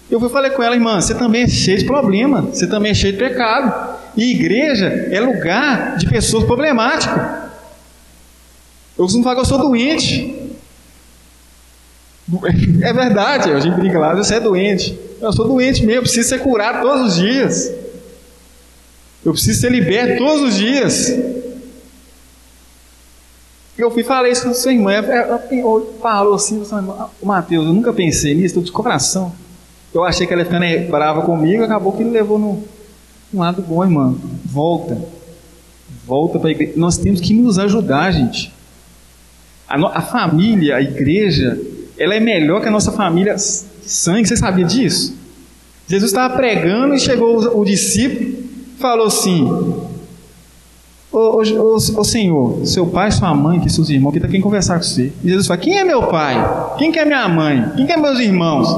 Eu 0.08 0.20
fui 0.20 0.28
falei 0.28 0.52
com 0.52 0.62
ela, 0.62 0.76
irmã, 0.76 1.00
você 1.00 1.16
também 1.16 1.42
é 1.42 1.48
cheio 1.48 1.78
de 1.78 1.84
problema, 1.84 2.42
você 2.42 2.64
também 2.64 2.92
é 2.92 2.94
cheio 2.94 3.14
de 3.14 3.18
pecado. 3.18 3.98
E 4.16 4.30
igreja 4.30 4.86
é 5.10 5.20
lugar 5.20 5.96
de 5.96 6.08
pessoas 6.08 6.44
problemáticas. 6.44 7.20
Eu 8.96 9.02
costumo 9.02 9.24
falar 9.24 9.34
que 9.34 9.40
eu 9.40 9.46
sou 9.46 9.58
doente. 9.58 10.32
É 12.82 12.92
verdade, 12.92 13.50
a 13.50 13.58
gente 13.58 13.74
brinca 13.74 13.98
lá, 13.98 14.14
você 14.14 14.36
é 14.36 14.40
doente. 14.40 14.96
Eu 15.20 15.32
sou 15.32 15.48
doente 15.48 15.84
mesmo, 15.84 16.02
preciso 16.02 16.28
ser 16.28 16.38
curado 16.38 16.82
todos 16.82 17.08
os 17.08 17.16
dias. 17.16 17.85
Eu 19.26 19.32
preciso 19.32 19.60
ser 19.60 19.72
liberto 19.72 20.18
todos 20.18 20.50
os 20.50 20.56
dias. 20.56 21.12
Eu 23.76 23.90
fui 23.90 24.04
falei 24.04 24.30
isso 24.30 24.44
com 24.44 24.54
sua 24.54 24.72
irmã. 24.72 24.92
Ela 24.92 25.42
falou 26.00 26.34
assim, 26.34 26.62
Mateus, 27.20 27.66
eu 27.66 27.72
nunca 27.72 27.92
pensei 27.92 28.36
nisso, 28.36 28.46
estou 28.46 28.62
de 28.62 28.70
coração. 28.70 29.32
Eu 29.92 30.04
achei 30.04 30.28
que 30.28 30.32
ela 30.32 30.42
ia 30.42 30.46
ficando 30.46 30.88
brava 30.88 31.22
comigo, 31.22 31.64
acabou 31.64 31.92
que 31.92 32.04
ele 32.04 32.10
levou 32.10 32.38
no, 32.38 32.62
no 33.32 33.40
lado 33.40 33.62
bom, 33.62 33.82
irmão. 33.82 34.16
Volta. 34.44 34.96
Volta 36.06 36.38
para 36.38 36.50
a 36.50 36.52
igreja. 36.52 36.74
Nós 36.76 36.96
temos 36.96 37.20
que 37.20 37.34
nos 37.34 37.58
ajudar, 37.58 38.12
gente. 38.12 38.54
A, 39.68 39.76
no, 39.76 39.88
a, 39.88 40.02
família, 40.02 40.76
a 40.76 40.80
igreja, 40.80 41.60
ela 41.98 42.14
é 42.14 42.20
melhor 42.20 42.62
que 42.62 42.68
a 42.68 42.70
nossa 42.70 42.92
família 42.92 43.34
de 43.34 43.42
sangue. 43.90 44.28
Você 44.28 44.36
sabia 44.36 44.64
disso? 44.64 45.16
Jesus 45.88 46.12
estava 46.12 46.36
pregando 46.36 46.94
e 46.94 47.00
chegou 47.00 47.42
o, 47.42 47.62
o 47.62 47.64
discípulo 47.64 48.45
falou 48.78 49.06
assim: 49.06 49.48
Ô, 51.12 52.04
Senhor, 52.04 52.66
seu 52.66 52.86
pai, 52.86 53.10
sua 53.10 53.34
mãe, 53.34 53.58
que 53.58 53.70
seus 53.70 53.88
irmãos, 53.88 54.12
que 54.12 54.18
está 54.18 54.28
quem 54.28 54.40
conversar 54.40 54.76
com 54.76 54.84
você. 54.84 55.12
E 55.24 55.28
Jesus 55.28 55.46
fala: 55.46 55.58
Quem 55.58 55.78
é 55.78 55.84
meu 55.84 56.08
pai? 56.08 56.74
Quem 56.76 56.92
que 56.92 56.98
é 56.98 57.04
minha 57.06 57.26
mãe? 57.26 57.72
Quem 57.74 57.86
que 57.86 57.92
é 57.92 57.96
meus 57.96 58.18
irmãos? 58.18 58.68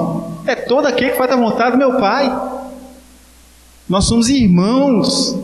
É 0.47 0.55
todo 0.55 0.87
aquele 0.87 1.11
que 1.11 1.19
faz 1.19 1.33
a 1.33 1.37
vontade 1.37 1.73
do 1.73 1.79
meu 1.79 1.99
pai. 1.99 2.31
Nós 3.89 4.05
somos 4.05 4.29
irmãos. 4.29 5.37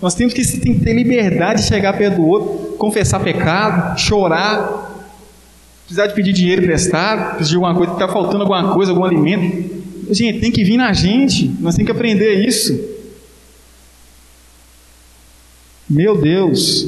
Nós 0.00 0.14
temos 0.14 0.32
que 0.32 0.42
ter 0.42 0.94
liberdade 0.94 1.62
de 1.62 1.68
chegar 1.68 1.92
perto 1.98 2.16
do 2.16 2.26
outro, 2.26 2.76
confessar 2.78 3.20
pecado, 3.20 3.98
chorar, 3.98 5.10
precisar 5.84 6.06
de 6.06 6.14
pedir 6.14 6.32
dinheiro 6.32 6.62
emprestado, 6.62 7.36
pedir 7.36 7.56
alguma 7.56 7.74
coisa, 7.74 7.92
está 7.92 8.08
faltando 8.08 8.42
alguma 8.42 8.72
coisa, 8.72 8.92
algum 8.92 9.04
alimento. 9.04 9.78
Gente, 10.10 10.38
tem 10.38 10.50
que 10.50 10.64
vir 10.64 10.76
na 10.76 10.92
gente. 10.92 11.48
Nós 11.60 11.74
temos 11.74 11.90
que 11.90 11.96
aprender 11.96 12.46
isso. 12.46 12.97
Meu 15.88 16.20
Deus! 16.20 16.86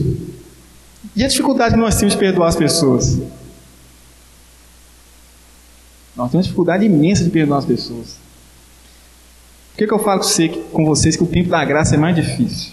E 1.17 1.25
a 1.25 1.29
dificuldade 1.29 1.75
que 1.75 1.81
nós 1.81 1.97
temos 1.97 2.15
de 2.15 2.19
perdoar 2.19 2.49
as 2.49 2.57
pessoas? 2.57 3.19
Nós 6.15 6.31
temos 6.31 6.47
dificuldade 6.47 6.85
imensa 6.85 7.25
de 7.25 7.31
perdoar 7.31 7.59
as 7.59 7.65
pessoas. 7.65 8.19
Por 9.71 9.79
que, 9.79 9.87
que 9.87 9.95
eu 9.95 9.99
falo 9.99 10.21
com, 10.21 10.27
você, 10.27 10.49
com 10.49 10.85
vocês 10.85 11.17
que 11.17 11.23
o 11.23 11.27
tempo 11.27 11.49
da 11.49 11.65
graça 11.65 11.95
é 11.95 11.99
mais 11.99 12.15
difícil? 12.15 12.73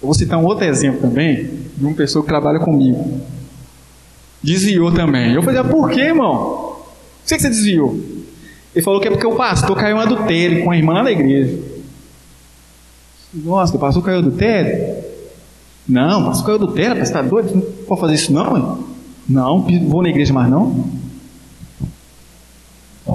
Eu 0.00 0.06
vou 0.06 0.14
citar 0.14 0.38
um 0.38 0.44
outro 0.44 0.64
exemplo 0.64 1.00
também, 1.00 1.44
de 1.76 1.84
uma 1.84 1.94
pessoa 1.94 2.22
que 2.22 2.28
trabalha 2.28 2.60
comigo. 2.60 3.20
Desviou 4.42 4.92
também. 4.92 5.34
Eu 5.34 5.42
falei, 5.42 5.60
ah, 5.60 5.64
por 5.64 5.90
que, 5.90 6.00
irmão? 6.00 6.76
Por 7.20 7.26
que 7.26 7.38
você 7.38 7.48
desviou? 7.48 8.00
Ele 8.74 8.84
falou 8.84 9.00
que 9.00 9.08
é 9.08 9.10
porque 9.10 9.26
o 9.26 9.34
pastor 9.34 9.76
caiu 9.76 9.96
em 9.96 10.00
adultério 10.00 10.64
com 10.64 10.70
a 10.70 10.76
irmã 10.76 11.02
da 11.02 11.10
igreja. 11.10 11.77
Nossa, 13.32 13.76
o 13.76 13.78
pastor 13.78 14.02
caiu 14.02 14.22
do 14.22 14.30
tédio? 14.32 14.96
Não, 15.86 16.22
o 16.22 16.24
pastor 16.26 16.46
caiu 16.46 16.58
do 16.58 16.68
tédio, 16.68 16.96
você 16.96 17.02
está 17.02 17.22
doido? 17.22 17.54
Não 17.54 17.62
pode 17.86 18.00
fazer 18.00 18.14
isso 18.14 18.32
não, 18.32 18.56
hein? 18.56 18.84
Não, 19.28 19.66
vou 19.88 20.02
na 20.02 20.08
igreja 20.08 20.32
mais 20.32 20.50
não. 20.50 20.84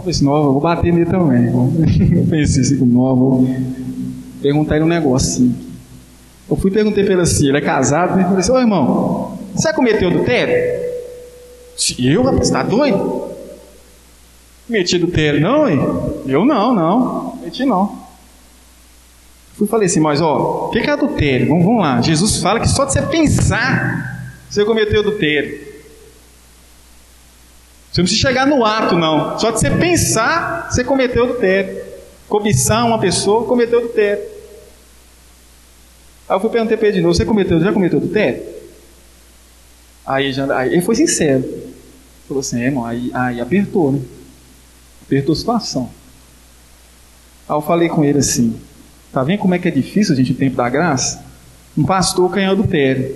Assim, 0.08 0.26
não, 0.26 0.36
eu 0.36 0.52
vou 0.54 0.62
bater 0.62 0.92
nele 0.92 1.06
também. 1.06 1.46
Eu 2.18 2.26
pensei 2.26 2.62
assim, 2.62 2.84
não, 2.84 3.16
vou 3.16 3.48
perguntar 4.42 4.76
ele 4.76 4.86
um 4.86 4.88
negócio 4.88 5.30
assim. 5.30 5.56
Eu 6.50 6.58
fui 6.58 6.72
perguntei 6.72 7.04
para 7.04 7.14
ele 7.14 7.22
assim, 7.22 7.48
ele 7.48 7.58
é 7.58 7.62
casado, 7.62 8.16
né? 8.16 8.24
Eu 8.24 8.28
falei 8.28 8.40
assim, 8.40 8.52
ô 8.52 8.60
irmão, 8.60 9.38
você 9.56 9.72
cometeu 9.72 10.10
adultério? 10.10 10.84
Eu, 12.00 12.24
rapaz, 12.24 12.48
está 12.48 12.64
doido? 12.64 13.24
Meti 14.68 14.96
adultério, 14.96 15.40
não, 15.40 15.70
hein? 15.70 15.80
Eu 16.26 16.44
não, 16.44 16.74
não, 16.74 17.38
meti 17.42 17.64
não. 17.64 18.03
Fui 19.56 19.68
falei 19.68 19.86
assim, 19.86 20.00
mas 20.00 20.20
ó, 20.20 20.68
o 20.68 20.70
que 20.72 20.80
é 20.80 20.90
adultério? 20.90 21.48
Vamos, 21.48 21.64
vamos 21.64 21.82
lá. 21.82 22.02
Jesus 22.02 22.38
fala 22.38 22.60
que 22.60 22.68
só 22.68 22.86
de 22.86 22.94
você 22.94 23.02
pensar, 23.04 24.36
você 24.50 24.66
cometeu 24.66 25.02
adultério. 25.02 25.74
Você 27.92 28.02
não 28.02 28.06
precisa 28.06 28.28
chegar 28.28 28.48
no 28.48 28.66
ato, 28.66 28.96
não. 28.96 29.38
Só 29.38 29.52
de 29.52 29.60
você 29.60 29.70
pensar, 29.70 30.72
você 30.72 30.84
cometeu 30.84 31.26
adultério. 31.26 31.84
Cobiçar 32.28 32.86
uma 32.88 33.00
pessoa, 33.00 33.46
cometeu 33.46 33.80
adultério. 33.80 34.24
Aí 36.28 36.36
eu 36.36 36.40
fui 36.40 36.50
perguntar 36.50 36.76
para 36.78 36.88
ele 36.88 36.98
de 36.98 37.04
novo, 37.04 37.14
você 37.14 37.24
cometeu, 37.24 37.60
já 37.60 37.72
cometeu 37.72 38.00
adultério? 38.00 38.42
Aí, 40.04 40.34
já, 40.34 40.58
aí 40.58 40.74
ele 40.74 40.82
foi 40.82 40.96
sincero. 40.96 41.44
Falou 42.28 42.42
assim, 42.42 42.62
é, 42.62 42.66
irmão, 42.66 42.86
aí, 42.86 43.12
aí 43.14 43.40
apertou, 43.40 43.92
né? 43.92 44.02
Apertou 45.04 45.34
a 45.34 45.36
situação. 45.36 45.90
Aí 47.48 47.56
eu 47.56 47.62
falei 47.62 47.90
com 47.90 48.04
ele 48.04 48.18
assim, 48.18 48.60
Tá 49.14 49.22
vendo 49.24 49.40
como 49.40 49.54
é 49.54 49.60
que 49.60 49.68
é 49.68 49.72
difícil 49.72 50.16
gente 50.16 50.32
o 50.32 50.36
tempo 50.36 50.56
da 50.56 50.68
graça? 50.68 51.24
Um 51.78 51.86
pastor 51.86 52.32
do 52.56 52.68
pé. 52.68 53.12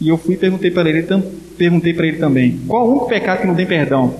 E 0.00 0.08
eu 0.08 0.16
fui 0.16 0.34
e 0.34 0.38
perguntei 0.38 0.70
para 0.70 0.88
ele, 0.88 1.06
perguntei 1.58 1.92
para 1.92 2.06
ele 2.06 2.16
também, 2.16 2.58
qual 2.66 2.86
o 2.86 2.90
único 2.92 3.06
pecado 3.06 3.42
que 3.42 3.46
não 3.46 3.54
tem 3.54 3.66
perdão? 3.66 4.18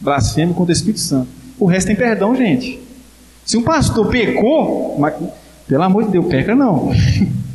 Blasfêmia 0.00 0.54
contra 0.54 0.72
o 0.72 0.76
Espírito 0.76 1.00
Santo. 1.00 1.28
O 1.58 1.66
resto 1.66 1.88
tem 1.88 1.96
perdão, 1.96 2.34
gente. 2.34 2.80
Se 3.44 3.58
um 3.58 3.62
pastor 3.62 4.08
pecou, 4.08 4.98
mas, 4.98 5.14
pelo 5.68 5.82
amor 5.82 6.04
de 6.04 6.12
Deus, 6.12 6.26
peca 6.26 6.54
não. 6.54 6.92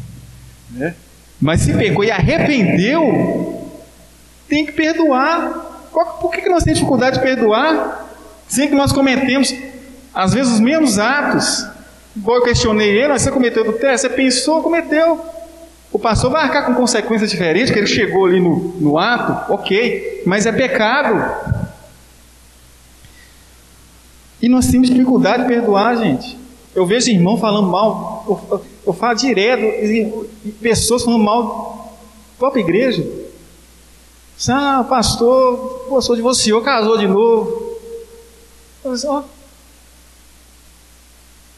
é. 0.80 0.93
Mas 1.41 1.62
se 1.62 1.74
pecou 1.74 2.04
e 2.04 2.12
arrependeu, 2.12 3.67
tem 4.48 4.67
que 4.67 4.72
perdoar. 4.72 5.89
Por 6.22 6.32
que 6.32 6.48
nós 6.48 6.63
temos 6.63 6.78
dificuldade 6.78 7.17
de 7.17 7.24
perdoar? 7.24 8.07
Sempre 8.48 8.70
que 8.70 8.76
nós 8.76 8.92
cometemos, 8.92 9.54
às 10.14 10.34
vezes, 10.34 10.54
os 10.54 10.60
mesmos 10.60 10.98
atos, 10.98 11.66
igual 12.16 12.38
eu 12.38 12.44
questionei 12.44 12.98
ele, 12.98 13.18
você 13.18 13.30
cometeu 13.30 13.74
teste, 13.74 14.08
você 14.08 14.10
pensou, 14.10 14.64
cometeu. 14.64 15.20
O 15.92 16.00
pastor 16.00 16.32
vai 16.32 16.44
arcar 16.44 16.66
com 16.66 16.74
consequências 16.74 17.30
diferentes, 17.30 17.72
que 17.72 17.78
ele 17.80 17.88
chegou 17.88 18.26
ali 18.26 18.40
no, 18.40 18.76
no 18.80 18.98
ato, 18.98 19.54
ok, 19.54 20.24
mas 20.26 20.46
é 20.46 20.52
pecado. 20.52 21.58
E 24.42 24.48
nós 24.48 24.68
temos 24.68 24.90
dificuldade 24.90 25.44
de 25.44 25.50
perdoar, 25.50 25.98
gente. 25.98 26.38
Eu 26.76 26.86
vejo 26.86 27.10
irmão 27.10 27.38
falando 27.38 27.70
mal, 27.70 28.24
eu, 28.52 28.62
eu, 28.86 28.94
falo 28.94 29.16
direto, 29.16 30.30
pessoas 30.62 31.04
falando 31.04 31.24
mal 31.24 31.98
da 32.34 32.38
própria 32.38 32.62
igreja. 32.62 33.04
Ah, 34.48 34.86
pastor, 34.88 35.88
o 35.90 36.00
senhor 36.02 36.16
divorciou, 36.16 36.62
casou 36.62 36.98
de 36.98 37.08
novo. 37.08 37.66
Ó, 38.84 39.24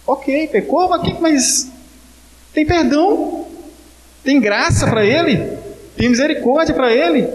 ok, 0.08 0.48
pecou, 0.48 0.90
mas, 0.90 1.20
mas 1.20 1.72
tem 2.54 2.66
perdão, 2.66 3.46
tem 4.24 4.40
graça 4.40 4.88
para 4.88 5.06
ele, 5.06 5.58
tem 5.96 6.10
misericórdia 6.10 6.74
para 6.74 6.92
ele, 6.92 7.28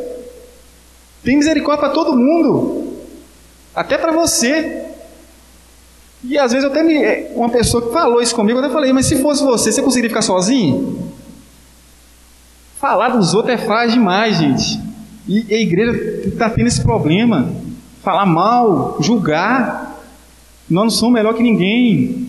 tem 1.23 1.37
misericórdia 1.37 1.85
para 1.85 1.95
todo 1.95 2.17
mundo, 2.17 2.99
até 3.75 3.97
para 3.97 4.13
você. 4.13 4.83
E 6.23 6.39
às 6.39 6.53
vezes 6.53 6.65
eu 6.65 6.71
até 6.71 6.83
me, 6.83 6.97
é, 6.97 7.33
uma 7.35 7.51
pessoa 7.51 7.87
que 7.87 7.93
falou 7.93 8.23
isso 8.23 8.35
comigo, 8.35 8.59
eu 8.59 8.65
até 8.65 8.73
falei, 8.73 8.93
mas 8.93 9.07
se 9.07 9.21
fosse 9.21 9.43
você, 9.45 9.71
você 9.71 9.83
conseguiria 9.83 10.11
ficar 10.11 10.23
sozinho? 10.23 11.13
Falar 12.81 13.11
dos 13.11 13.35
outros 13.35 13.55
é 13.55 13.59
fácil 13.59 13.93
demais, 13.93 14.37
gente. 14.39 14.81
E 15.29 15.55
a 15.55 15.59
igreja 15.59 15.93
está 16.29 16.51
tendo 16.51 16.67
esse 16.67 16.83
problema. 16.83 17.51
Falar 18.05 18.27
mal, 18.27 18.99
julgar. 19.01 19.99
Nós 20.69 20.85
não 20.85 20.91
somos 20.91 21.15
melhor 21.15 21.35
que 21.35 21.43
ninguém. 21.43 22.29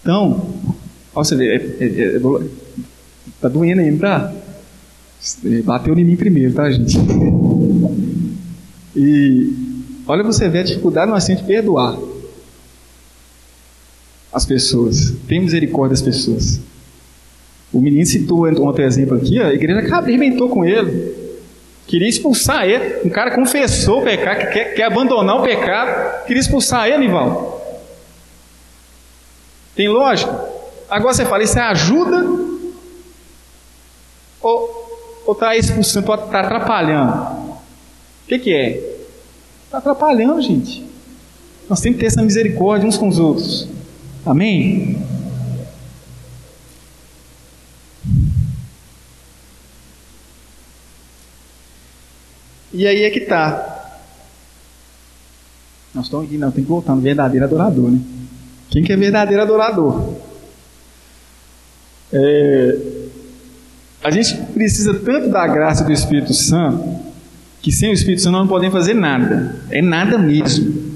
Então, 0.00 0.54
ó, 1.12 1.24
você 1.24 1.34
vê, 1.34 1.56
é, 1.56 1.56
é, 1.56 1.86
é, 1.86 2.16
é 2.16 2.20
tá 3.40 3.48
doendo 3.48 3.80
aí, 3.80 3.98
tá? 3.98 4.32
Bateu 5.64 5.98
em 5.98 6.04
mim 6.04 6.16
primeiro, 6.16 6.54
tá, 6.54 6.70
gente? 6.70 6.96
E 8.94 9.52
olha 10.06 10.22
você 10.22 10.48
vê 10.48 10.60
a 10.60 10.62
dificuldade 10.62 11.10
nós 11.10 11.26
temos 11.26 11.42
de 11.42 11.48
perdoar 11.48 11.98
as 14.32 14.46
pessoas, 14.46 15.14
tem 15.26 15.40
misericórdia 15.40 15.90
das 15.90 16.02
pessoas. 16.02 16.60
O 17.72 17.80
menino 17.80 18.06
citou 18.06 18.46
outro 18.60 18.82
exemplo 18.82 19.16
aqui, 19.16 19.40
a 19.40 19.52
igreja 19.52 19.96
arrebentou 19.96 20.48
com 20.48 20.64
ele. 20.64 21.25
Queria 21.86 22.08
expulsar 22.08 22.64
ele. 22.64 23.00
Um 23.04 23.10
cara 23.10 23.30
confessou 23.30 24.00
o 24.00 24.04
pecado, 24.04 24.50
quer, 24.50 24.74
quer 24.74 24.84
abandonar 24.84 25.36
o 25.36 25.42
pecado, 25.42 26.24
queria 26.26 26.40
expulsar 26.40 26.88
ele, 26.88 27.04
Ival. 27.04 27.56
Tem 29.74 29.88
lógica? 29.88 30.32
Agora 30.88 31.14
você 31.14 31.24
fala, 31.24 31.42
isso 31.42 31.58
é 31.58 31.62
ajuda? 31.62 32.24
Ou 34.40 35.32
está 35.32 35.56
expulsando, 35.56 36.12
está 36.12 36.40
atrapalhando? 36.40 37.12
O 37.12 38.28
que, 38.28 38.38
que 38.38 38.54
é? 38.54 38.96
Está 39.64 39.78
atrapalhando, 39.78 40.40
gente. 40.40 40.84
Nós 41.68 41.80
temos 41.80 41.96
que 41.96 42.00
ter 42.00 42.06
essa 42.06 42.22
misericórdia 42.22 42.88
uns 42.88 42.96
com 42.96 43.08
os 43.08 43.18
outros. 43.18 43.68
Amém? 44.24 44.98
E 52.76 52.86
aí 52.86 53.04
é 53.04 53.10
que 53.10 53.20
está. 53.20 53.72
Nós 55.94 56.04
estamos 56.04 56.26
aqui, 56.26 56.36
não, 56.36 56.50
tem 56.50 56.62
que 56.62 56.68
voltar 56.68 56.94
no 56.94 57.00
verdadeiro 57.00 57.46
adorador, 57.46 57.90
né? 57.90 57.98
Quem 58.68 58.82
que 58.82 58.92
é 58.92 58.96
verdadeiro 58.96 59.42
adorador? 59.42 60.14
É, 62.12 62.78
a 64.04 64.10
gente 64.10 64.36
precisa 64.52 64.92
tanto 64.92 65.30
da 65.30 65.46
graça 65.46 65.84
do 65.84 65.90
Espírito 65.90 66.34
Santo 66.34 67.00
que 67.62 67.72
sem 67.72 67.88
o 67.88 67.94
Espírito 67.94 68.20
Santo 68.20 68.32
nós 68.32 68.42
não 68.42 68.48
podemos 68.48 68.74
fazer 68.74 68.92
nada. 68.92 69.58
É 69.70 69.80
nada 69.80 70.18
mesmo. 70.18 70.94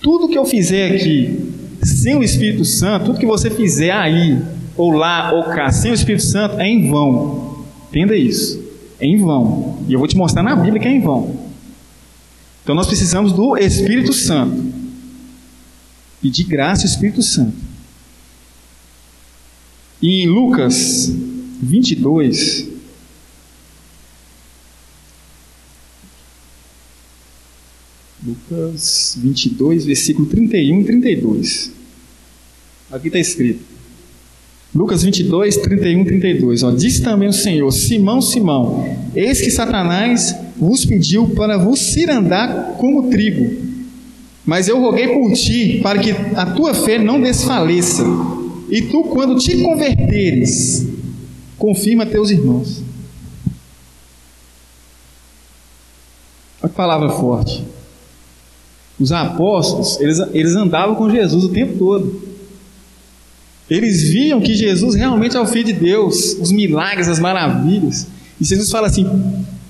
Tudo 0.00 0.28
que 0.28 0.38
eu 0.38 0.44
fizer 0.44 0.94
aqui 0.94 1.52
sem 1.82 2.16
o 2.16 2.22
Espírito 2.22 2.64
Santo, 2.64 3.06
tudo 3.06 3.18
que 3.18 3.26
você 3.26 3.50
fizer 3.50 3.90
aí, 3.90 4.40
ou 4.76 4.92
lá, 4.92 5.32
ou 5.32 5.42
cá, 5.42 5.72
sem 5.72 5.90
o 5.90 5.94
Espírito 5.94 6.22
Santo, 6.22 6.60
é 6.60 6.68
em 6.68 6.88
vão. 6.88 7.64
Entenda 7.90 8.14
isso. 8.14 8.63
É 9.04 9.06
em 9.06 9.18
vão. 9.18 9.84
E 9.86 9.92
eu 9.92 9.98
vou 9.98 10.08
te 10.08 10.16
mostrar 10.16 10.42
na 10.42 10.56
Bíblia 10.56 10.80
que 10.80 10.88
é 10.88 10.90
em 10.90 11.00
vão. 11.02 11.38
Então 12.62 12.74
nós 12.74 12.86
precisamos 12.86 13.34
do 13.34 13.54
Espírito 13.54 14.14
Santo. 14.14 14.72
E 16.22 16.30
de 16.30 16.42
graça 16.42 16.84
o 16.84 16.86
Espírito 16.86 17.22
Santo. 17.22 17.54
E 20.00 20.22
em 20.22 20.26
Lucas 20.26 21.12
22, 21.60 22.70
Lucas 28.24 29.18
22, 29.20 29.84
versículo 29.84 30.26
31 30.28 30.80
e 30.80 30.84
32. 30.84 31.72
Aqui 32.90 33.08
está 33.08 33.18
escrito. 33.18 33.73
Lucas 34.74 35.04
22, 35.04 35.58
31 35.58 36.00
e 36.00 36.04
32. 36.04 36.62
Ó, 36.64 36.70
Disse 36.72 37.00
também 37.02 37.28
o 37.28 37.32
Senhor: 37.32 37.70
Simão, 37.70 38.20
Simão, 38.20 38.84
eis 39.14 39.40
que 39.40 39.50
Satanás 39.50 40.34
vos 40.56 40.84
pediu 40.84 41.28
para 41.28 41.56
vos 41.56 41.78
cirandar 41.78 42.76
como 42.78 43.08
trigo. 43.08 43.62
Mas 44.44 44.68
eu 44.68 44.80
roguei 44.80 45.08
por 45.08 45.32
ti, 45.32 45.80
para 45.82 45.98
que 46.00 46.10
a 46.10 46.46
tua 46.46 46.74
fé 46.74 46.98
não 46.98 47.20
desfaleça. 47.20 48.02
E 48.68 48.82
tu, 48.82 49.04
quando 49.04 49.38
te 49.38 49.62
converteres, 49.62 50.86
confirma 51.56 52.04
teus 52.04 52.30
irmãos. 52.30 52.82
Olha 56.60 56.68
que 56.68 56.76
palavra 56.76 57.10
forte. 57.10 57.64
Os 58.98 59.12
apóstolos, 59.12 60.00
eles, 60.00 60.18
eles 60.32 60.54
andavam 60.56 60.94
com 60.94 61.08
Jesus 61.10 61.44
o 61.44 61.48
tempo 61.50 61.78
todo. 61.78 62.33
Eles 63.68 64.02
viam 64.02 64.40
que 64.40 64.54
Jesus 64.54 64.94
realmente 64.94 65.36
é 65.36 65.40
o 65.40 65.46
Filho 65.46 65.64
de 65.64 65.72
Deus, 65.72 66.36
os 66.38 66.52
milagres, 66.52 67.08
as 67.08 67.18
maravilhas. 67.18 68.06
E 68.40 68.44
Jesus 68.44 68.70
fala 68.70 68.88
assim: 68.88 69.06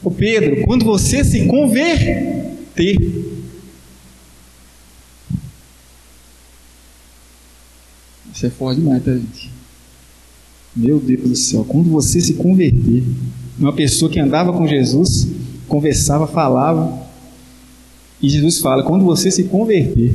Ô 0.02 0.11
Pedro, 0.11 0.64
quando 0.64 0.85
você 0.85 1.22
se 1.24 1.46
converter, 1.46 2.98
isso 8.35 8.46
é 8.46 8.50
forte 8.50 8.80
demais, 8.80 9.04
tá, 9.04 9.12
gente? 9.12 9.50
Meu 10.74 10.98
Deus 10.98 11.22
do 11.22 11.37
céu, 11.37 11.64
quando 11.64 11.88
você 11.88 12.20
se 12.20 12.35
converter, 12.35 13.04
uma 13.57 13.72
pessoa 13.72 14.11
que 14.11 14.18
andava 14.18 14.52
com 14.52 14.66
Jesus, 14.66 15.28
conversava, 15.68 16.26
falava, 16.26 17.07
e 18.20 18.28
Jesus 18.28 18.59
fala: 18.61 18.83
quando 18.83 19.04
você 19.04 19.30
se 19.30 19.44
converter. 19.44 20.14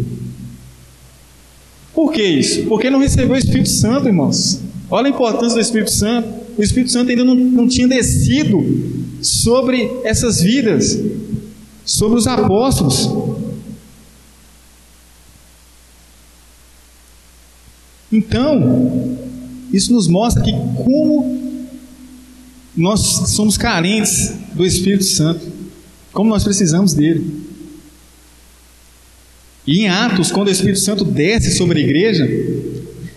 Por 1.93 2.11
que 2.11 2.23
isso? 2.23 2.63
Porque 2.65 2.89
não 2.89 2.99
recebeu 2.99 3.35
o 3.35 3.37
Espírito 3.37 3.69
Santo, 3.69 4.07
irmãos. 4.07 4.61
Olha 4.89 5.07
a 5.07 5.09
importância 5.09 5.55
do 5.55 5.61
Espírito 5.61 5.91
Santo. 5.91 6.27
O 6.57 6.63
Espírito 6.63 6.91
Santo 6.91 7.09
ainda 7.09 7.23
não, 7.23 7.35
não 7.35 7.67
tinha 7.67 7.87
descido 7.87 8.59
sobre 9.21 9.89
essas 10.03 10.41
vidas, 10.41 10.99
sobre 11.85 12.17
os 12.17 12.27
apóstolos. 12.27 13.09
Então, 18.11 19.17
isso 19.71 19.93
nos 19.93 20.07
mostra 20.07 20.41
que 20.41 20.51
como 20.83 21.37
nós 22.75 22.99
somos 23.29 23.57
carentes 23.57 24.33
do 24.53 24.65
Espírito 24.65 25.03
Santo, 25.03 25.45
como 26.11 26.29
nós 26.29 26.43
precisamos 26.43 26.93
dele. 26.93 27.48
E 29.69 29.81
em 29.81 29.87
Atos, 29.87 30.31
quando 30.31 30.47
o 30.47 30.51
Espírito 30.51 30.79
Santo 30.79 31.05
desce 31.05 31.51
sobre 31.51 31.79
a 31.79 31.83
igreja, 31.83 32.27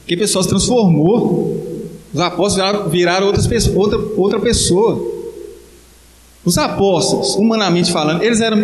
que 0.07 0.14
pessoa 0.14 0.42
se 0.42 0.50
transformou. 0.50 1.88
Os 2.12 2.20
apóstolos 2.20 2.57
viraram, 2.57 2.90
viraram 2.90 3.26
outras, 3.26 3.68
outra, 3.74 3.98
outra 4.18 4.38
pessoa. 4.38 5.03
Os 6.44 6.59
apóstolos, 6.59 7.36
humanamente 7.36 7.90
falando, 7.90 8.22
eles 8.22 8.42
eram 8.42 8.59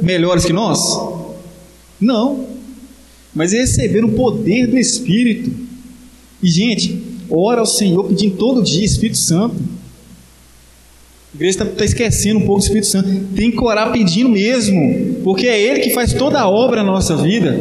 melhores 0.00 0.44
que 0.44 0.52
nós? 0.52 0.78
Não. 2.00 2.46
Mas 3.34 3.52
eles 3.52 3.70
receberam 3.70 4.06
o 4.06 4.12
poder 4.12 4.68
do 4.68 4.78
Espírito. 4.78 5.50
E, 6.40 6.48
gente, 6.48 7.02
ora 7.28 7.58
ao 7.58 7.66
Senhor 7.66 8.04
pedindo 8.04 8.36
todo 8.36 8.62
dia 8.62 8.84
Espírito 8.84 9.18
Santo. 9.18 9.56
A 11.32 11.36
igreja 11.36 11.62
está 11.62 11.64
tá 11.64 11.84
esquecendo 11.84 12.40
um 12.40 12.46
pouco 12.46 12.60
do 12.60 12.64
Espírito 12.64 12.86
Santo. 12.86 13.08
Tem 13.34 13.50
que 13.50 13.64
orar 13.64 13.90
pedindo 13.90 14.28
mesmo, 14.28 15.20
porque 15.24 15.46
é 15.46 15.58
Ele 15.58 15.80
que 15.80 15.90
faz 15.90 16.12
toda 16.12 16.38
a 16.38 16.48
obra 16.48 16.82
na 16.82 16.92
nossa 16.92 17.16
vida. 17.16 17.58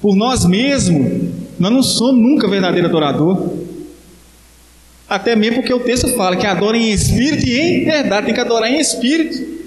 Por 0.00 0.16
nós 0.16 0.44
mesmos, 0.44 1.30
nós 1.58 1.72
não 1.72 1.82
somos 1.82 2.20
nunca 2.20 2.48
verdadeiro 2.48 2.88
adorador. 2.88 3.50
Até 5.08 5.36
mesmo 5.36 5.56
porque 5.56 5.74
o 5.74 5.80
texto 5.80 6.08
fala 6.08 6.36
que 6.36 6.46
adora 6.46 6.76
em 6.76 6.90
espírito 6.90 7.46
e 7.46 7.60
em 7.60 7.84
verdade, 7.84 8.26
tem 8.26 8.34
que 8.34 8.40
adorar 8.40 8.70
em 8.70 8.80
espírito. 8.80 9.60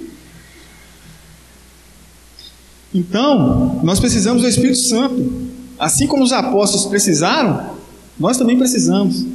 Então, 2.93 3.79
nós 3.83 3.99
precisamos 3.99 4.43
do 4.43 4.47
Espírito 4.47 4.77
Santo. 4.77 5.51
Assim 5.79 6.07
como 6.07 6.23
os 6.23 6.31
apóstolos 6.31 6.85
precisaram, 6.85 7.71
nós 8.19 8.37
também 8.37 8.57
precisamos. 8.57 9.25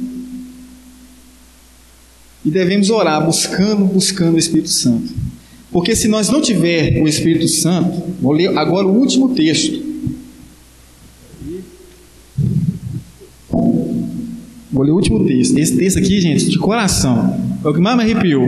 E 2.45 2.49
devemos 2.49 2.89
orar 2.89 3.25
buscando, 3.25 3.85
buscando 3.85 4.35
o 4.35 4.39
Espírito 4.39 4.69
Santo. 4.69 5.13
Porque 5.71 5.95
se 5.95 6.07
nós 6.07 6.29
não 6.29 6.41
tiver 6.41 7.01
o 7.01 7.07
Espírito 7.07 7.47
Santo, 7.47 8.01
vou 8.21 8.31
ler 8.31 8.57
agora 8.57 8.87
o 8.87 8.97
último 8.97 9.29
texto. 9.29 9.89
Vou 14.71 14.83
ler 14.83 14.91
o 14.91 14.95
último 14.95 15.25
texto. 15.25 15.57
Esse 15.57 15.75
texto 15.75 15.99
aqui, 15.99 16.21
gente, 16.21 16.49
de 16.49 16.57
coração, 16.57 17.37
é 17.63 17.67
o 17.67 17.73
que 17.73 17.79
mais 17.79 17.97
me 17.97 18.03
arrepiou. 18.03 18.47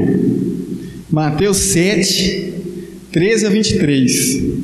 Mateus 1.11 1.57
7, 1.57 2.53
13 3.11 3.45
a 3.45 3.49
23. 3.49 4.60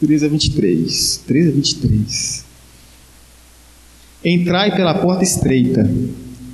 Treze 0.00 0.24
a 0.24 0.28
vinte 0.28 0.46
e 0.46 0.50
três. 0.52 1.22
Treze 1.26 1.50
a 1.50 1.52
vinte 1.52 1.72
e 1.72 1.74
três. 1.76 2.44
Entrai 4.24 4.74
pela 4.74 4.94
porta 4.94 5.22
estreita, 5.22 5.90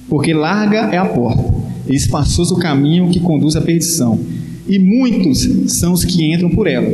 porque 0.09 0.35
larga 0.35 0.89
é 0.93 0.99
a 0.99 1.05
porta, 1.05 1.55
e 1.89 1.95
espaçoso 1.95 2.55
o 2.55 2.59
caminho 2.59 3.11
que 3.11 3.21
conduz 3.21 3.57
à 3.57 3.61
perdição, 3.61 4.19
e 4.69 4.79
muitos 4.79 5.49
são 5.79 5.93
os 5.93 6.05
que 6.05 6.33
entram 6.33 6.51
por 6.51 6.67
ela. 6.67 6.89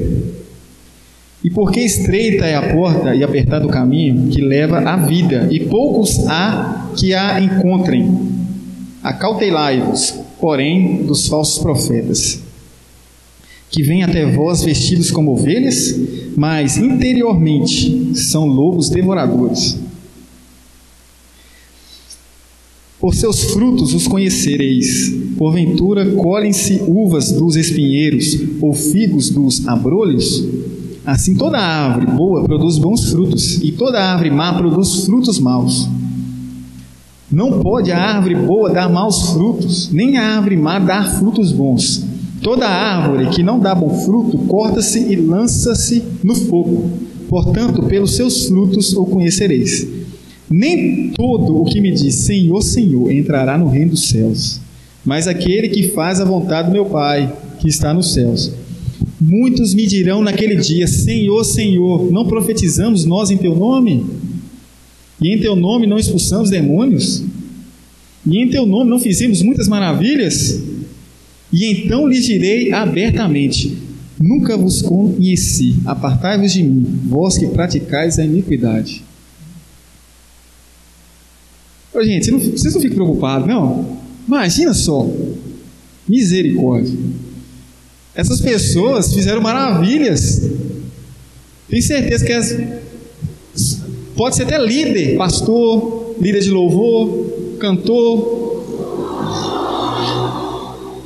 E 1.44 1.50
porque 1.50 1.80
estreita 1.80 2.46
é 2.46 2.54
a 2.54 2.74
porta 2.74 3.14
e 3.14 3.24
apertado 3.24 3.66
o 3.66 3.70
caminho 3.70 4.28
que 4.28 4.40
leva 4.40 4.78
à 4.78 4.96
vida, 4.96 5.48
e 5.50 5.60
poucos 5.60 6.18
há 6.26 6.90
que 6.96 7.12
a 7.12 7.40
encontrem. 7.40 8.30
Acautelai-vos, 9.02 10.14
porém, 10.40 11.04
dos 11.04 11.26
falsos 11.28 11.62
profetas, 11.62 12.40
que 13.72 13.82
vêm 13.82 14.02
até 14.02 14.30
vós 14.30 14.62
vestidos 14.62 15.10
como 15.10 15.32
ovelhas, 15.32 15.98
mas 16.36 16.76
interiormente 16.76 18.14
são 18.14 18.46
lobos 18.46 18.90
devoradores. 18.90 19.78
Por 23.00 23.14
seus 23.14 23.42
frutos 23.44 23.94
os 23.94 24.06
conhecereis. 24.06 25.10
Porventura 25.38 26.04
colhem-se 26.12 26.82
uvas 26.86 27.32
dos 27.32 27.56
espinheiros 27.56 28.38
ou 28.60 28.74
figos 28.74 29.30
dos 29.30 29.66
abrolhos? 29.66 30.44
Assim 31.04 31.34
toda 31.34 31.58
árvore 31.58 32.06
boa 32.06 32.44
produz 32.44 32.78
bons 32.78 33.10
frutos, 33.10 33.60
e 33.60 33.72
toda 33.72 33.98
árvore 33.98 34.30
má 34.30 34.52
produz 34.52 35.04
frutos 35.06 35.40
maus. 35.40 35.88
Não 37.30 37.60
pode 37.60 37.90
a 37.90 37.98
árvore 37.98 38.36
boa 38.36 38.70
dar 38.70 38.88
maus 38.90 39.30
frutos, 39.30 39.90
nem 39.90 40.18
a 40.18 40.36
árvore 40.36 40.56
má 40.58 40.78
dar 40.78 41.18
frutos 41.18 41.50
bons. 41.50 42.11
Toda 42.42 42.66
árvore 42.66 43.28
que 43.30 43.42
não 43.42 43.60
dá 43.60 43.74
bom 43.74 44.04
fruto 44.04 44.36
corta-se 44.38 44.98
e 44.98 45.14
lança-se 45.14 46.02
no 46.24 46.34
fogo. 46.34 46.90
Portanto, 47.28 47.84
pelos 47.84 48.16
seus 48.16 48.46
frutos 48.46 48.92
o 48.94 49.04
conhecereis. 49.06 49.86
Nem 50.50 51.10
todo 51.10 51.56
o 51.56 51.64
que 51.64 51.80
me 51.80 51.92
diz 51.92 52.16
Senhor, 52.16 52.60
Senhor 52.60 53.10
entrará 53.10 53.56
no 53.56 53.68
reino 53.68 53.92
dos 53.92 54.10
céus, 54.10 54.60
mas 55.02 55.26
aquele 55.26 55.68
que 55.68 55.88
faz 55.88 56.20
a 56.20 56.24
vontade 56.24 56.68
do 56.68 56.72
meu 56.72 56.84
Pai, 56.86 57.32
que 57.58 57.68
está 57.68 57.94
nos 57.94 58.12
céus. 58.12 58.52
Muitos 59.18 59.72
me 59.72 59.86
dirão 59.86 60.20
naquele 60.20 60.56
dia: 60.56 60.86
Senhor, 60.86 61.42
Senhor, 61.44 62.10
não 62.12 62.26
profetizamos 62.26 63.04
nós 63.04 63.30
em 63.30 63.38
teu 63.38 63.56
nome? 63.56 64.04
E 65.22 65.32
em 65.32 65.38
teu 65.38 65.54
nome 65.54 65.86
não 65.86 65.98
expulsamos 65.98 66.50
demônios? 66.50 67.24
E 68.26 68.42
em 68.42 68.48
teu 68.50 68.66
nome 68.66 68.90
não 68.90 68.98
fizemos 68.98 69.40
muitas 69.40 69.68
maravilhas? 69.68 70.60
E 71.52 71.66
então 71.66 72.08
lhes 72.08 72.24
direi 72.24 72.72
abertamente: 72.72 73.76
Nunca 74.18 74.56
vos 74.56 74.80
conheci, 74.80 75.76
apartai-vos 75.84 76.52
de 76.52 76.62
mim, 76.62 77.00
vós 77.06 77.36
que 77.36 77.46
praticais 77.48 78.18
a 78.18 78.24
iniquidade. 78.24 79.04
Ô, 81.92 82.02
gente, 82.02 82.30
vocês 82.30 82.72
não 82.72 82.80
ficam 82.80 82.96
preocupados, 82.96 83.46
não? 83.46 83.98
Imagina 84.26 84.72
só, 84.72 85.06
misericórdia. 86.08 86.96
Essas 88.14 88.40
pessoas 88.40 89.12
fizeram 89.12 89.42
maravilhas. 89.42 90.48
Tenho 91.68 91.82
certeza 91.82 92.24
que 92.24 92.32
as, 92.32 92.56
pode 94.14 94.36
ser 94.36 94.44
até 94.44 94.58
líder, 94.58 95.16
pastor, 95.16 96.14
líder 96.20 96.40
de 96.40 96.50
louvor, 96.50 97.56
cantor, 97.58 98.41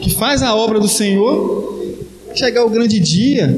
que 0.07 0.15
faz 0.15 0.41
a 0.41 0.55
obra 0.55 0.79
do 0.79 0.87
Senhor. 0.87 1.75
Chegar 2.35 2.65
o 2.65 2.71
grande 2.71 3.01
dia 3.01 3.49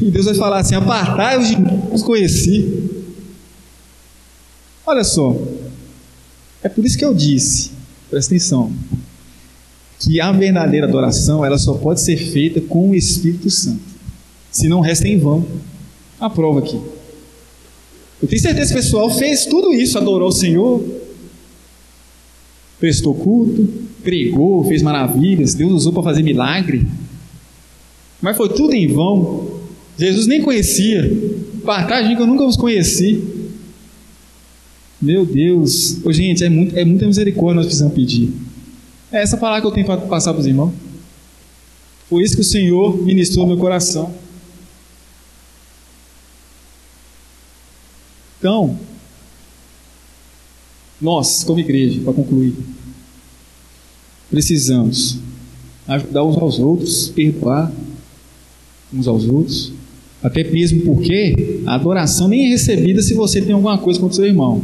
e 0.00 0.10
Deus 0.10 0.26
vai 0.26 0.34
falar 0.34 0.58
assim: 0.58 0.74
apartai-os 0.74 1.48
de 1.48 1.58
mim, 1.58 1.82
os 1.92 2.02
conheci. 2.02 2.90
Olha 4.84 5.02
só, 5.02 5.36
é 6.62 6.68
por 6.68 6.84
isso 6.84 6.98
que 6.98 7.04
eu 7.04 7.14
disse, 7.14 7.70
presta 8.08 8.34
atenção, 8.34 8.72
que 9.98 10.20
a 10.20 10.30
verdadeira 10.30 10.86
adoração 10.86 11.44
ela 11.44 11.58
só 11.58 11.74
pode 11.74 12.00
ser 12.00 12.16
feita 12.16 12.60
com 12.60 12.90
o 12.90 12.94
Espírito 12.94 13.50
Santo. 13.50 13.96
Se 14.50 14.68
não 14.68 14.80
resta 14.80 15.08
em 15.08 15.18
vão. 15.18 15.46
A 16.18 16.30
prova 16.30 16.60
aqui. 16.60 16.80
Eu 18.22 18.26
tenho 18.26 18.40
certeza 18.40 18.72
que 18.72 18.80
o 18.80 18.82
pessoal 18.82 19.10
fez 19.10 19.44
tudo 19.44 19.74
isso, 19.74 19.98
adorou 19.98 20.28
o 20.28 20.32
Senhor, 20.32 20.82
prestou 22.80 23.14
culto, 23.14 23.85
pregou, 24.06 24.64
fez 24.64 24.82
maravilhas, 24.82 25.52
Deus 25.52 25.72
usou 25.72 25.92
para 25.92 26.04
fazer 26.04 26.22
milagre. 26.22 26.86
Mas 28.22 28.36
foi 28.36 28.48
tudo 28.48 28.72
em 28.72 28.86
vão. 28.86 29.62
Jesus 29.98 30.28
nem 30.28 30.40
conhecia. 30.40 31.10
Partagem 31.64 32.14
que 32.14 32.22
eu 32.22 32.26
nunca 32.26 32.44
os 32.44 32.56
conheci. 32.56 33.20
Meu 35.02 35.26
Deus. 35.26 35.98
Ô, 36.04 36.12
gente, 36.12 36.44
é, 36.44 36.48
muito, 36.48 36.78
é 36.78 36.84
muita 36.84 37.04
misericórdia 37.04 37.56
nós 37.56 37.66
precisamos 37.66 37.94
pedir. 37.94 38.32
É 39.10 39.20
essa 39.20 39.36
palavra 39.36 39.60
que 39.62 39.66
eu 39.66 39.72
tenho 39.72 39.86
para 39.86 40.00
passar 40.02 40.32
para 40.32 40.40
os 40.40 40.46
irmãos. 40.46 40.72
Foi 42.08 42.22
isso 42.22 42.36
que 42.36 42.42
o 42.42 42.44
Senhor 42.44 42.96
ministrou 43.02 43.44
no 43.44 43.54
meu 43.54 43.60
coração. 43.60 44.14
Então, 48.38 48.78
nós, 51.00 51.42
como 51.42 51.58
igreja, 51.58 52.00
para 52.02 52.12
concluir, 52.12 52.54
precisamos 54.30 55.18
ajudar 55.86 56.24
uns 56.24 56.36
aos 56.36 56.58
outros, 56.58 57.08
perdoar 57.08 57.72
uns 58.92 59.06
aos 59.06 59.24
outros, 59.28 59.72
até 60.22 60.42
mesmo 60.44 60.82
porque 60.82 61.60
a 61.66 61.74
adoração 61.74 62.28
nem 62.28 62.46
é 62.46 62.48
recebida 62.48 63.02
se 63.02 63.14
você 63.14 63.40
tem 63.40 63.54
alguma 63.54 63.78
coisa 63.78 64.00
contra 64.00 64.12
o 64.12 64.16
seu 64.16 64.26
irmão. 64.26 64.62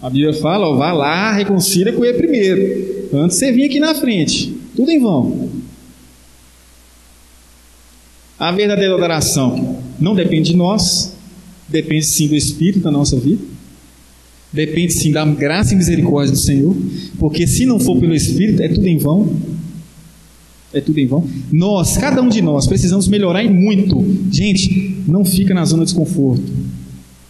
A 0.00 0.10
Bíblia 0.10 0.34
fala, 0.34 0.68
ó, 0.68 0.76
vá 0.76 0.92
lá, 0.92 1.32
reconcilia 1.32 1.92
com 1.92 2.04
ele 2.04 2.18
primeiro. 2.18 3.08
Antes 3.12 3.38
você 3.38 3.50
vinha 3.50 3.66
aqui 3.66 3.80
na 3.80 3.94
frente. 3.94 4.54
Tudo 4.76 4.90
em 4.90 5.00
vão. 5.00 5.48
A 8.38 8.52
verdadeira 8.52 8.94
adoração 8.94 9.78
não 9.98 10.14
depende 10.14 10.50
de 10.50 10.56
nós, 10.56 11.16
depende 11.66 12.04
sim 12.04 12.28
do 12.28 12.36
Espírito 12.36 12.80
da 12.80 12.90
nossa 12.90 13.18
vida, 13.18 13.42
depende 14.56 14.94
sim 14.94 15.12
da 15.12 15.24
graça 15.24 15.74
e 15.74 15.76
misericórdia 15.76 16.32
do 16.32 16.38
Senhor, 16.38 16.74
porque 17.18 17.46
se 17.46 17.66
não 17.66 17.78
for 17.78 18.00
pelo 18.00 18.14
Espírito, 18.14 18.62
é 18.62 18.68
tudo 18.68 18.86
em 18.88 18.96
vão. 18.96 19.36
É 20.72 20.80
tudo 20.80 20.98
em 20.98 21.06
vão. 21.06 21.24
Nós, 21.52 21.96
cada 21.96 22.20
um 22.22 22.28
de 22.28 22.40
nós, 22.40 22.66
precisamos 22.66 23.06
melhorar 23.06 23.44
em 23.44 23.52
muito. 23.52 24.02
Gente, 24.32 24.96
não 25.06 25.24
fica 25.24 25.54
na 25.54 25.64
zona 25.64 25.84
de 25.84 25.90
desconforto. 25.90 26.42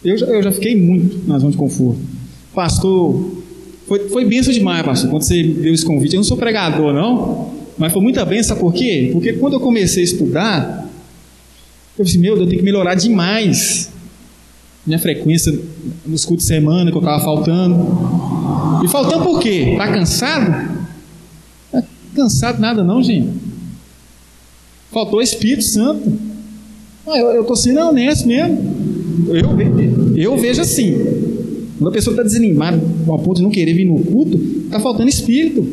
Eu 0.03 0.17
já, 0.17 0.25
eu 0.25 0.41
já 0.41 0.51
fiquei 0.51 0.75
muito 0.75 1.27
na 1.27 1.37
zona 1.37 1.51
de 1.51 1.57
conforto. 1.57 1.99
Pastor, 2.53 3.43
foi, 3.85 4.09
foi 4.09 4.25
benção 4.25 4.53
demais, 4.53 4.83
pastor, 4.85 5.09
quando 5.09 5.23
você 5.23 5.43
deu 5.43 5.73
esse 5.73 5.85
convite. 5.85 6.15
Eu 6.15 6.19
não 6.19 6.23
sou 6.23 6.37
pregador, 6.37 6.93
não, 6.93 7.51
mas 7.77 7.91
foi 7.91 8.01
muita 8.01 8.23
benção, 8.25 8.57
por 8.57 8.73
quê? 8.73 9.09
Porque 9.11 9.33
quando 9.33 9.53
eu 9.53 9.59
comecei 9.59 10.01
a 10.01 10.05
estudar, 10.05 10.89
eu 11.97 12.05
disse, 12.05 12.17
meu 12.17 12.35
Deus, 12.35 12.45
eu 12.45 12.49
tenho 12.49 12.59
que 12.59 12.65
melhorar 12.65 12.95
demais. 12.95 13.91
Minha 14.87 14.99
frequência 14.99 15.53
nos 16.05 16.23
cultos 16.23 16.45
de 16.45 16.53
semana 16.53 16.89
que 16.89 16.95
eu 16.95 17.01
estava 17.01 17.21
faltando. 17.21 17.75
E 18.85 18.87
faltando 18.87 19.25
por 19.25 19.41
quê? 19.41 19.71
Está 19.73 19.91
cansado? 19.91 20.79
Tá 21.69 21.83
cansado 22.15 22.61
nada 22.61 22.85
não, 22.85 23.03
gente. 23.03 23.29
Faltou 24.89 25.21
Espírito 25.21 25.65
Santo. 25.65 26.09
Ah, 27.05 27.17
eu 27.19 27.41
estou 27.41 27.57
sendo 27.57 27.81
honesto 27.81 28.25
mesmo. 28.25 29.27
Eu, 29.27 30.15
eu 30.15 30.37
vejo 30.37 30.61
assim. 30.61 30.93
Quando 31.77 31.89
a 31.89 31.91
pessoa 31.91 32.13
está 32.13 32.23
desanimada 32.23 32.81
ao 33.07 33.19
ponto 33.19 33.37
de 33.37 33.43
não 33.43 33.51
querer 33.51 33.73
vir 33.73 33.85
no 33.85 33.99
culto, 33.99 34.37
está 34.37 34.79
faltando 34.79 35.09
espírito. 35.09 35.67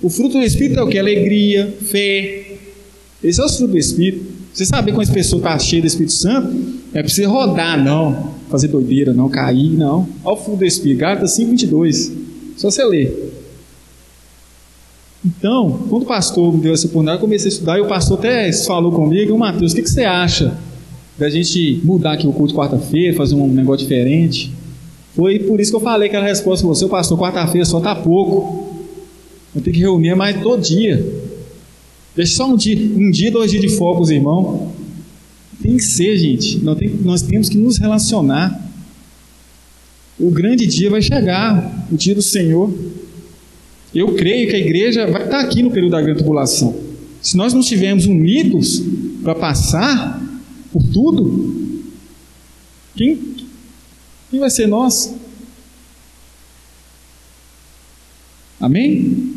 O 0.00 0.08
fruto 0.08 0.38
do 0.38 0.44
espírito 0.44 0.78
é 0.78 0.82
o 0.84 0.88
que? 0.88 0.96
Alegria, 0.96 1.74
fé. 1.82 2.56
Esse 3.22 3.40
é 3.40 3.44
o 3.44 3.48
fruto 3.48 3.72
do 3.72 3.78
espírito. 3.78 4.34
Você 4.54 4.64
sabe 4.64 4.92
quando 4.92 5.02
essa 5.02 5.12
pessoa 5.12 5.40
está 5.40 5.58
cheia 5.58 5.82
do 5.82 5.88
Espírito 5.88 6.12
Santo? 6.12 6.54
É 6.94 7.02
preciso 7.02 7.28
rodar, 7.28 7.82
não. 7.82 8.32
Fazer 8.54 8.68
doideira, 8.68 9.12
não. 9.12 9.28
Cair, 9.28 9.76
não. 9.76 10.08
Olha 10.22 10.34
o 10.34 10.36
fruto 10.36 10.58
do 10.58 10.64
espírito. 10.64 11.00
Gálatas 11.00 11.32
5, 11.32 11.50
22. 11.50 12.12
Só 12.56 12.70
você 12.70 12.84
ler. 12.84 13.32
Então, 15.26 15.86
quando 15.90 16.04
o 16.04 16.06
pastor 16.06 16.54
me 16.54 16.60
deu 16.60 16.72
essa 16.72 16.86
oportunidade, 16.86 17.16
eu 17.16 17.20
comecei 17.20 17.48
a 17.48 17.52
estudar 17.52 17.78
e 17.78 17.80
o 17.80 17.88
pastor 17.88 18.16
até 18.16 18.52
falou 18.52 18.92
comigo, 18.92 19.36
Matheus, 19.36 19.72
o 19.72 19.74
que, 19.74 19.82
que 19.82 19.90
você 19.90 20.04
acha 20.04 20.56
da 21.18 21.28
gente 21.28 21.80
mudar 21.82 22.12
aqui 22.12 22.28
o 22.28 22.32
culto 22.32 22.54
quarta-feira, 22.54 23.16
fazer 23.16 23.34
um 23.34 23.48
negócio 23.48 23.88
diferente? 23.88 24.52
Foi 25.16 25.40
por 25.40 25.58
isso 25.58 25.72
que 25.72 25.76
eu 25.76 25.80
falei 25.80 26.06
aquela 26.06 26.24
resposta 26.24 26.64
você, 26.64 26.86
pastor, 26.86 27.18
quarta-feira 27.18 27.64
só 27.64 27.80
tá 27.80 27.96
pouco. 27.96 28.72
Eu 29.52 29.60
tenho 29.60 29.74
que 29.74 29.82
reunir 29.82 30.14
mais 30.14 30.40
todo 30.40 30.62
dia. 30.62 31.04
Deixa 32.14 32.36
só 32.36 32.46
um 32.46 32.54
dia, 32.54 32.76
um 32.76 33.10
dia, 33.10 33.32
dois 33.32 33.50
dias 33.50 33.62
de 33.62 33.70
foco, 33.70 34.00
os 34.00 34.10
irmãos. 34.10 34.68
Tem 35.62 35.76
que 35.76 35.82
ser, 35.82 36.16
gente. 36.18 36.58
Nós, 36.58 36.78
tem, 36.78 36.88
nós 37.02 37.22
temos 37.22 37.48
que 37.48 37.56
nos 37.56 37.78
relacionar. 37.78 38.60
O 40.18 40.30
grande 40.30 40.66
dia 40.66 40.90
vai 40.90 41.02
chegar, 41.02 41.86
o 41.90 41.96
dia 41.96 42.14
do 42.14 42.22
Senhor. 42.22 42.72
Eu 43.94 44.14
creio 44.14 44.48
que 44.48 44.56
a 44.56 44.58
igreja 44.58 45.06
vai 45.10 45.24
estar 45.24 45.40
aqui 45.40 45.62
no 45.62 45.70
período 45.70 45.92
da 45.92 46.02
grande 46.02 46.18
tribulação. 46.18 46.76
Se 47.22 47.36
nós 47.36 47.52
não 47.52 47.60
estivermos 47.60 48.06
unidos 48.06 48.82
para 49.22 49.34
passar 49.34 50.22
por 50.72 50.82
tudo, 50.82 51.82
quem, 52.96 53.18
quem 54.30 54.40
vai 54.40 54.50
ser 54.50 54.66
nós? 54.66 55.14
Amém? 58.60 59.32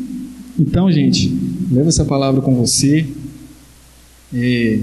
Então, 0.58 0.90
gente, 0.90 1.32
leva 1.70 1.88
essa 1.88 2.04
palavra 2.04 2.40
com 2.40 2.54
você. 2.54 3.06
É, 4.34 4.80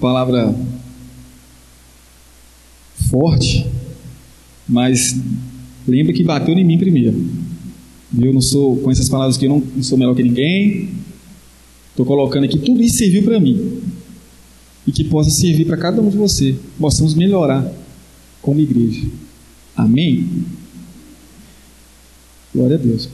palavra 0.00 0.54
forte, 3.10 3.66
mas 4.68 5.20
lembra 5.86 6.12
que 6.12 6.24
bateu 6.24 6.54
em 6.54 6.64
mim 6.64 6.78
primeiro. 6.78 7.24
Eu 8.18 8.32
não 8.32 8.40
sou, 8.40 8.76
com 8.78 8.90
essas 8.90 9.08
palavras 9.08 9.36
aqui, 9.36 9.46
eu 9.46 9.50
não, 9.50 9.60
não 9.60 9.82
sou 9.82 9.98
melhor 9.98 10.14
que 10.14 10.22
ninguém. 10.22 10.88
Estou 11.90 12.04
colocando 12.06 12.44
aqui, 12.44 12.58
tudo 12.58 12.82
isso 12.82 12.98
serviu 12.98 13.22
para 13.22 13.38
mim. 13.38 13.80
E 14.86 14.92
que 14.92 15.04
possa 15.04 15.30
servir 15.30 15.66
para 15.66 15.76
cada 15.76 16.00
um 16.00 16.08
de 16.08 16.16
vocês. 16.16 16.56
Possamos 16.78 17.14
melhorar 17.14 17.70
como 18.40 18.60
igreja. 18.60 19.06
Amém? 19.76 20.26
Glória 22.54 22.76
a 22.76 22.78
Deus. 22.78 23.08